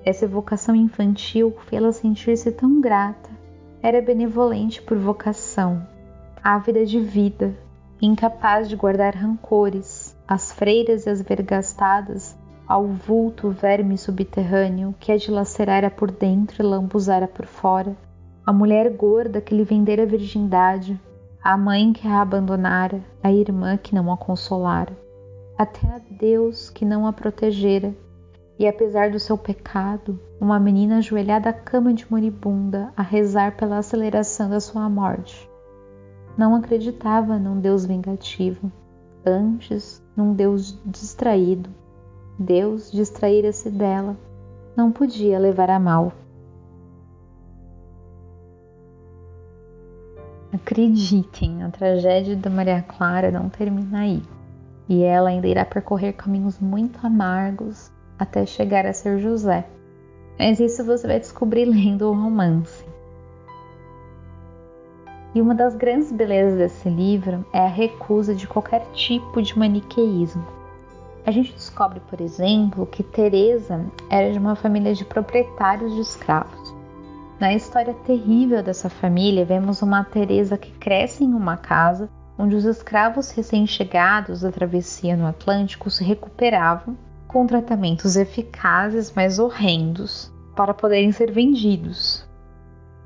Essa 0.04 0.26
evocação 0.26 0.76
infantil 0.76 1.56
fê-la 1.68 1.92
sentir-se 1.92 2.52
tão 2.52 2.82
grata. 2.82 3.30
Era 3.82 4.02
benevolente 4.02 4.82
por 4.82 4.98
vocação, 4.98 5.86
ávida 6.44 6.84
de 6.86 7.00
vida, 7.00 7.56
incapaz 8.02 8.68
de 8.68 8.76
guardar 8.76 9.16
rancores, 9.16 9.86
as 10.28 10.52
freiras 10.52 11.06
e 11.06 11.10
as 11.10 11.22
vergastadas 11.22 12.38
ao 12.68 12.88
vulto 12.88 13.50
verme 13.50 13.98
subterrâneo 13.98 14.96
que 15.00 15.12
a 15.12 15.18
dilacerara 15.18 15.90
por 15.90 16.10
dentro 16.10 16.64
e 16.64 16.66
lambuzara 16.66 17.28
por 17.28 17.46
fora, 17.46 17.96
a 18.46 18.54
mulher 18.54 18.90
gorda 18.92 19.42
que 19.42 19.56
lhe 19.56 19.64
vendera 19.64 20.04
a 20.04 20.08
virgindade, 20.08 21.00
a 21.44 21.58
mãe 21.58 21.92
que 21.92 22.08
a 22.08 22.22
abandonara, 22.22 23.02
a 23.22 23.32
irmã 23.32 23.78
que 23.78 23.94
não 23.94 24.12
a 24.12 24.18
consolara 24.18 25.04
até 25.58 25.88
a 25.88 26.00
Deus 26.10 26.70
que 26.70 26.86
não 26.86 27.06
a 27.08 27.14
protegera. 27.14 27.94
E 28.58 28.68
apesar 28.68 29.10
do 29.10 29.20
seu 29.20 29.38
pecado, 29.38 30.20
uma 30.40 30.60
menina 30.60 30.98
ajoelhada 30.98 31.50
à 31.50 31.54
cama 31.54 31.94
de 31.94 32.10
moribunda 32.10 32.94
a 32.96 33.02
rezar 33.02 33.58
pela 33.58 33.78
aceleração 33.78 34.50
da 34.50 34.60
sua 34.60 34.88
morte. 34.90 35.50
Não 36.38 36.56
acreditava 36.56 37.38
num 37.38 37.60
Deus 37.60 37.86
vingativo, 37.86 38.72
antes 39.26 40.04
num 40.16 40.34
Deus 40.34 40.80
distraído. 40.86 41.70
Deus 42.38 42.92
distraíra-se 42.92 43.70
dela, 43.70 44.18
não 44.76 44.92
podia 44.92 45.38
levar 45.40 45.70
a 45.70 45.80
mal. 45.80 46.12
Acreditem, 50.52 51.64
a 51.64 51.70
tragédia 51.70 52.36
da 52.36 52.50
Maria 52.50 52.82
Clara 52.82 53.32
não 53.32 53.50
termina 53.50 54.00
aí. 54.00 54.22
E 54.88 55.04
ela 55.04 55.30
ainda 55.30 55.48
irá 55.48 55.66
percorrer 55.66 56.14
caminhos 56.14 56.60
muito 56.60 57.06
amargos 57.06 57.92
até 58.20 58.46
chegar 58.46 58.86
a 58.86 58.94
ser 58.94 59.20
José. 59.20 59.68
Mas 60.38 60.60
isso 60.60 60.84
você 60.84 61.08
vai 61.08 61.20
descobrir 61.20 61.66
lendo 61.66 62.10
o 62.10 62.14
romance. 62.14 62.86
E 65.36 65.42
uma 65.42 65.56
das 65.56 65.76
grandes 65.76 66.12
belezas 66.12 66.58
desse 66.58 66.88
livro 66.88 67.44
é 67.52 67.60
a 67.60 67.68
recusa 67.68 68.36
de 68.36 68.48
qualquer 68.48 68.86
tipo 68.94 69.42
de 69.42 69.58
maniqueísmo. 69.58 70.46
A 71.26 71.32
gente 71.32 71.54
descobre, 71.54 72.00
por 72.02 72.22
exemplo, 72.22 72.86
que 72.86 73.02
Teresa 73.02 73.84
era 74.10 74.32
de 74.32 74.38
uma 74.38 74.56
família 74.56 74.94
de 74.94 75.04
proprietários 75.04 75.94
de 75.94 76.02
escravos. 76.02 76.74
Na 77.40 77.54
história 77.54 77.94
terrível 78.06 78.62
dessa 78.62 78.90
família, 78.90 79.44
vemos 79.44 79.82
uma 79.82 80.04
Teresa 80.04 80.58
que 80.58 80.72
cresce 80.74 81.24
em 81.24 81.34
uma 81.34 81.58
casa 81.58 82.10
onde 82.38 82.56
os 82.56 82.66
escravos 82.66 83.32
recém-chegados 83.32 84.42
da 84.42 84.52
travessia 84.52 85.16
no 85.16 85.26
Atlântico 85.26 85.90
se 85.90 86.04
recuperavam 86.04 86.96
com 87.28 87.48
tratamentos 87.48 88.16
eficazes, 88.16 89.12
mas 89.16 89.40
horrendos, 89.40 90.32
para 90.56 90.74
poderem 90.74 91.12
ser 91.12 91.32
vendidos. 91.32 92.28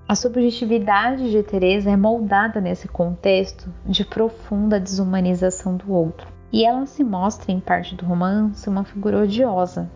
A 0.10 0.16
subjetividade 0.16 1.30
de 1.30 1.44
Teresa 1.44 1.92
é 1.92 1.98
moldada 1.98 2.62
nesse 2.62 2.88
contexto 2.88 3.70
de 3.86 4.06
profunda 4.06 4.80
desumanização 4.80 5.76
do 5.76 5.92
outro, 5.92 6.26
e 6.50 6.64
ela 6.64 6.86
se 6.86 7.04
mostra 7.04 7.52
em 7.52 7.60
parte 7.60 7.94
do 7.94 8.06
romance 8.06 8.70
uma 8.70 8.86
figura 8.86 9.24
odiosa. 9.24 9.92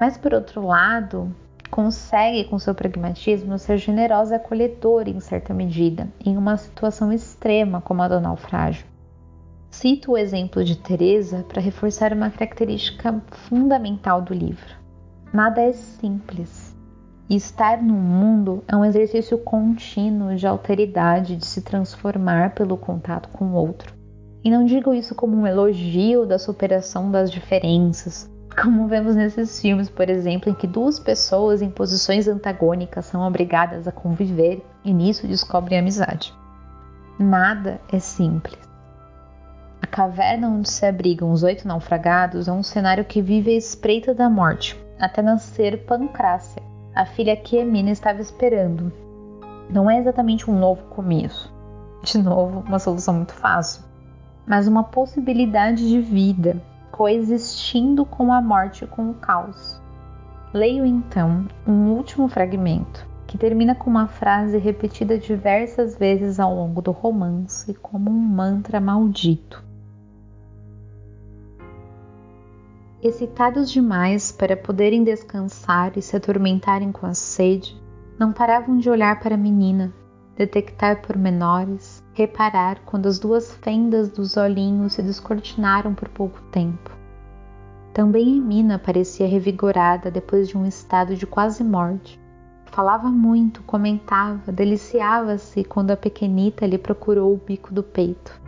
Mas 0.00 0.16
por 0.16 0.32
outro 0.32 0.66
lado, 0.66 1.30
consegue 1.70 2.44
com 2.44 2.58
seu 2.58 2.74
pragmatismo 2.74 3.58
ser 3.58 3.76
generosa 3.76 4.32
e 4.32 4.36
acolhedora 4.36 5.10
em 5.10 5.20
certa 5.20 5.52
medida, 5.52 6.08
em 6.24 6.38
uma 6.38 6.56
situação 6.56 7.12
extrema 7.12 7.82
como 7.82 8.00
a 8.00 8.08
do 8.08 8.22
naufrágio. 8.22 8.86
Cito 9.70 10.12
o 10.12 10.16
exemplo 10.16 10.64
de 10.64 10.78
Teresa 10.78 11.44
para 11.46 11.60
reforçar 11.60 12.14
uma 12.14 12.30
característica 12.30 13.20
fundamental 13.30 14.22
do 14.22 14.32
livro. 14.32 14.74
Nada 15.34 15.60
é 15.60 15.74
simples 15.74 16.63
estar 17.28 17.82
no 17.82 17.94
mundo 17.94 18.62
é 18.68 18.76
um 18.76 18.84
exercício 18.84 19.38
contínuo 19.38 20.36
de 20.36 20.46
alteridade, 20.46 21.36
de 21.36 21.46
se 21.46 21.62
transformar 21.62 22.54
pelo 22.54 22.76
contato 22.76 23.28
com 23.30 23.46
o 23.46 23.54
outro. 23.54 23.94
E 24.42 24.50
não 24.50 24.66
digo 24.66 24.92
isso 24.92 25.14
como 25.14 25.36
um 25.36 25.46
elogio 25.46 26.26
da 26.26 26.38
superação 26.38 27.10
das 27.10 27.30
diferenças, 27.30 28.30
como 28.60 28.86
vemos 28.86 29.16
nesses 29.16 29.58
filmes, 29.60 29.88
por 29.88 30.10
exemplo, 30.10 30.50
em 30.50 30.54
que 30.54 30.66
duas 30.66 30.98
pessoas 30.98 31.62
em 31.62 31.70
posições 31.70 32.28
antagônicas 32.28 33.06
são 33.06 33.26
obrigadas 33.26 33.88
a 33.88 33.92
conviver 33.92 34.62
e 34.84 34.92
nisso 34.92 35.26
descobrem 35.26 35.78
amizade. 35.78 36.34
Nada 37.18 37.80
é 37.90 37.98
simples. 37.98 38.58
A 39.80 39.86
caverna 39.86 40.48
onde 40.48 40.68
se 40.68 40.84
abrigam 40.84 41.30
os 41.30 41.42
oito 41.42 41.66
naufragados 41.66 42.48
é 42.48 42.52
um 42.52 42.62
cenário 42.62 43.04
que 43.04 43.22
vive 43.22 43.50
à 43.50 43.56
espreita 43.56 44.14
da 44.14 44.28
morte, 44.28 44.78
até 44.98 45.22
nascer 45.22 45.84
Pancrácia, 45.84 46.62
a 46.94 47.04
filha 47.04 47.36
que 47.36 47.56
Emina 47.56 47.90
estava 47.90 48.20
esperando. 48.20 48.92
Não 49.68 49.90
é 49.90 49.98
exatamente 49.98 50.50
um 50.50 50.58
novo 50.58 50.84
começo. 50.84 51.52
De 52.02 52.18
novo, 52.18 52.60
uma 52.66 52.78
solução 52.78 53.14
muito 53.14 53.32
fácil, 53.32 53.82
mas 54.46 54.68
uma 54.68 54.84
possibilidade 54.84 55.88
de 55.88 56.00
vida 56.00 56.62
coexistindo 56.92 58.04
com 58.04 58.32
a 58.32 58.40
morte 58.40 58.84
e 58.84 58.86
com 58.86 59.10
o 59.10 59.14
caos. 59.14 59.80
Leio 60.52 60.86
então 60.86 61.46
um 61.66 61.90
último 61.90 62.28
fragmento 62.28 63.04
que 63.26 63.36
termina 63.36 63.74
com 63.74 63.90
uma 63.90 64.06
frase 64.06 64.58
repetida 64.58 65.18
diversas 65.18 65.98
vezes 65.98 66.38
ao 66.38 66.54
longo 66.54 66.80
do 66.80 66.92
romance 66.92 67.74
como 67.74 68.08
um 68.08 68.14
mantra 68.14 68.80
maldito. 68.80 69.64
Excitados 73.08 73.70
demais 73.70 74.32
para 74.32 74.56
poderem 74.56 75.04
descansar 75.04 75.92
e 75.96 76.00
se 76.00 76.16
atormentarem 76.16 76.90
com 76.90 77.04
a 77.04 77.12
sede, 77.12 77.78
não 78.18 78.32
paravam 78.32 78.78
de 78.78 78.88
olhar 78.88 79.20
para 79.20 79.34
a 79.34 79.38
menina, 79.38 79.92
detectar 80.34 81.02
pormenores, 81.02 82.02
reparar 82.14 82.80
quando 82.86 83.06
as 83.06 83.18
duas 83.18 83.52
fendas 83.56 84.08
dos 84.08 84.38
olhinhos 84.38 84.94
se 84.94 85.02
descortinaram 85.02 85.94
por 85.94 86.08
pouco 86.08 86.40
tempo. 86.50 86.90
Também 87.92 88.38
Emina 88.38 88.78
parecia 88.78 89.28
revigorada 89.28 90.10
depois 90.10 90.48
de 90.48 90.56
um 90.56 90.64
estado 90.64 91.14
de 91.14 91.26
quase 91.26 91.62
morte. 91.62 92.18
Falava 92.66 93.08
muito, 93.08 93.62
comentava, 93.64 94.50
deliciava-se 94.50 95.62
quando 95.62 95.90
a 95.90 95.96
pequenita 95.96 96.66
lhe 96.66 96.78
procurou 96.78 97.34
o 97.34 97.36
bico 97.36 97.72
do 97.72 97.82
peito. 97.82 98.40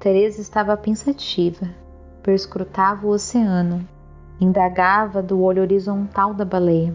Teresa 0.00 0.40
estava 0.40 0.76
pensativa, 0.76 1.68
perscrutava 2.30 3.08
o 3.08 3.10
oceano, 3.10 3.84
indagava 4.40 5.20
do 5.20 5.42
olho 5.42 5.62
horizontal 5.62 6.32
da 6.32 6.44
baleia. 6.44 6.94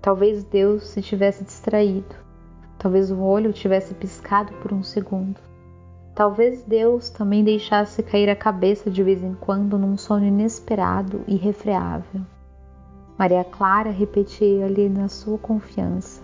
Talvez 0.00 0.42
Deus 0.44 0.84
se 0.84 1.02
tivesse 1.02 1.44
distraído, 1.44 2.14
talvez 2.78 3.10
o 3.10 3.20
olho 3.20 3.52
tivesse 3.52 3.92
piscado 3.92 4.50
por 4.62 4.72
um 4.72 4.82
segundo. 4.82 5.38
Talvez 6.14 6.62
Deus 6.62 7.10
também 7.10 7.44
deixasse 7.44 8.02
cair 8.02 8.30
a 8.30 8.34
cabeça 8.34 8.90
de 8.90 9.02
vez 9.02 9.22
em 9.22 9.34
quando 9.34 9.76
num 9.76 9.98
sono 9.98 10.24
inesperado 10.24 11.20
e 11.28 11.34
irrefreável. 11.34 12.22
Maria 13.18 13.44
Clara 13.44 13.90
repetia-lhe 13.90 14.88
na 14.88 15.06
sua 15.06 15.36
confiança: 15.36 16.22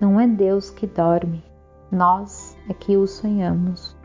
Não 0.00 0.18
é 0.18 0.26
Deus 0.26 0.68
que 0.68 0.84
dorme, 0.84 1.44
nós 1.92 2.58
é 2.68 2.74
que 2.74 2.96
o 2.96 3.06
sonhamos. 3.06 3.97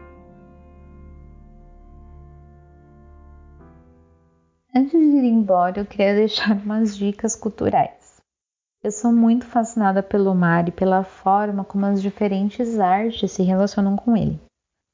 Antes 4.75 4.99
de 4.99 5.17
ir 5.17 5.23
embora, 5.25 5.81
eu 5.81 5.86
queria 5.86 6.15
deixar 6.15 6.57
umas 6.57 6.97
dicas 6.97 7.36
culturais. 7.36 8.19
Eu 8.83 8.91
sou 8.91 9.13
muito 9.13 9.45
fascinada 9.45 10.01
pelo 10.01 10.33
mar 10.33 10.67
e 10.67 10.71
pela 10.71 11.03
forma 11.03 11.63
como 11.63 11.86
as 11.86 12.01
diferentes 12.01 12.79
artes 12.79 13.31
se 13.31 13.43
relacionam 13.43 13.95
com 13.95 14.17
ele. 14.17 14.41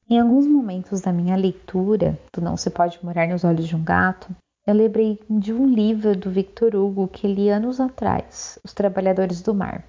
Em 0.08 0.20
alguns 0.20 0.46
momentos 0.46 1.00
da 1.00 1.10
minha 1.10 1.34
leitura 1.34 2.18
do 2.30 2.42
Não 2.42 2.58
Se 2.58 2.68
Pode 2.68 3.02
Morar 3.02 3.28
nos 3.28 3.42
Olhos 3.42 3.66
de 3.66 3.74
um 3.74 3.82
Gato, 3.82 4.28
eu 4.66 4.74
lembrei 4.74 5.18
de 5.30 5.52
um 5.52 5.66
livro 5.66 6.14
do 6.14 6.30
Victor 6.30 6.76
Hugo 6.76 7.08
que 7.08 7.26
li 7.26 7.48
anos 7.48 7.80
atrás, 7.80 8.58
Os 8.62 8.74
Trabalhadores 8.74 9.40
do 9.40 9.54
Mar. 9.54 9.84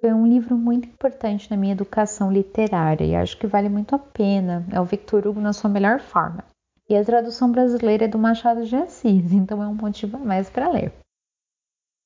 Foi 0.00 0.12
um 0.12 0.26
livro 0.26 0.56
muito 0.58 0.88
importante 0.88 1.48
na 1.48 1.56
minha 1.56 1.74
educação 1.74 2.32
literária 2.32 3.04
e 3.04 3.14
acho 3.14 3.38
que 3.38 3.46
vale 3.46 3.68
muito 3.68 3.94
a 3.94 4.00
pena. 4.00 4.66
É 4.72 4.80
o 4.80 4.84
Victor 4.84 5.28
Hugo 5.28 5.40
na 5.40 5.52
sua 5.52 5.70
melhor 5.70 6.00
forma. 6.00 6.44
E 6.88 6.96
a 6.96 7.04
tradução 7.04 7.50
brasileira 7.50 8.04
é 8.04 8.08
do 8.08 8.18
Machado 8.18 8.64
de 8.66 8.76
Assis, 8.76 9.32
então 9.32 9.62
é 9.62 9.66
um 9.66 9.74
motivo 9.74 10.16
a 10.16 10.20
mais 10.20 10.50
para 10.50 10.68
ler. 10.68 10.92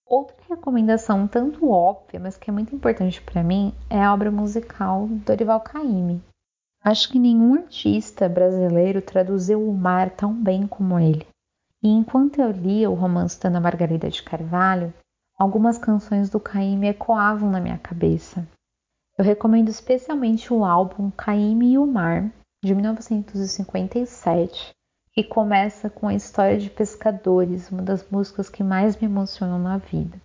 Outra 0.07 0.37
recomendação, 0.49 1.27
tanto 1.27 1.69
óbvia, 1.69 2.21
mas 2.21 2.37
que 2.37 2.49
é 2.49 2.53
muito 2.53 2.75
importante 2.75 3.21
para 3.21 3.43
mim, 3.43 3.75
é 3.91 4.01
a 4.01 4.15
obra 4.15 4.31
musical 4.31 5.09
Dorival 5.09 5.61
Caymmi. 5.61 6.23
Acho 6.85 7.11
que 7.11 7.19
nenhum 7.19 7.55
artista 7.55 8.29
brasileiro 8.29 9.03
traduziu 9.03 9.69
o 9.69 9.75
mar 9.75 10.11
tão 10.11 10.33
bem 10.33 10.67
como 10.69 11.01
ele. 11.01 11.27
E 11.83 11.89
enquanto 11.89 12.41
eu 12.41 12.53
lia 12.53 12.89
o 12.89 12.95
romance 12.95 13.41
da 13.41 13.49
Ana 13.49 13.61
Margarida 13.61 14.09
de 14.09 14.23
Carvalho, 14.23 14.95
algumas 15.37 15.77
canções 15.77 16.31
do 16.31 16.39
Caymmi 16.39 16.87
ecoavam 16.87 17.51
na 17.51 17.61
minha 17.61 17.79
cabeça. 17.79 18.47
Eu 19.19 19.25
recomendo 19.25 19.69
especialmente 19.69 20.53
o 20.53 20.65
álbum 20.65 21.11
Caymmi 21.11 21.73
e 21.73 21.79
o 21.79 21.87
Mar, 21.87 22.31
de 22.63 22.75
1957, 22.75 24.73
que 25.13 25.25
começa 25.25 25.89
com 25.89 26.09
a 26.09 26.15
história 26.15 26.59
de 26.59 26.69
pescadores, 26.71 27.71
uma 27.71 27.83
das 27.83 28.09
músicas 28.11 28.51
que 28.51 28.63
mais 28.63 28.97
me 28.97 29.07
emocionam 29.07 29.59
na 29.59 29.79
vida. 29.79 30.21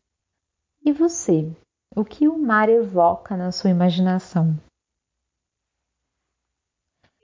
E 0.83 0.91
você? 0.91 1.51
O 1.95 2.03
que 2.03 2.27
o 2.27 2.37
mar 2.37 2.69
evoca 2.69 3.37
na 3.37 3.51
sua 3.51 3.69
imaginação? 3.69 4.57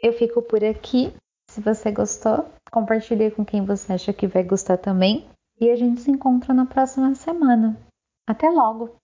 Eu 0.02 0.14
fico 0.14 0.42
por 0.42 0.64
aqui. 0.64 1.14
Se 1.50 1.62
você 1.62 1.92
gostou, 1.92 2.46
compartilhe 2.72 3.32
com 3.32 3.44
quem 3.44 3.66
você 3.66 3.94
acha 3.94 4.14
que 4.14 4.28
vai 4.28 4.44
gostar 4.44 4.78
também. 4.78 5.28
E 5.60 5.72
a 5.72 5.76
gente 5.76 6.02
se 6.02 6.12
encontra 6.12 6.54
na 6.54 6.66
próxima 6.66 7.16
semana. 7.16 7.76
Até 8.28 8.50
logo! 8.50 8.96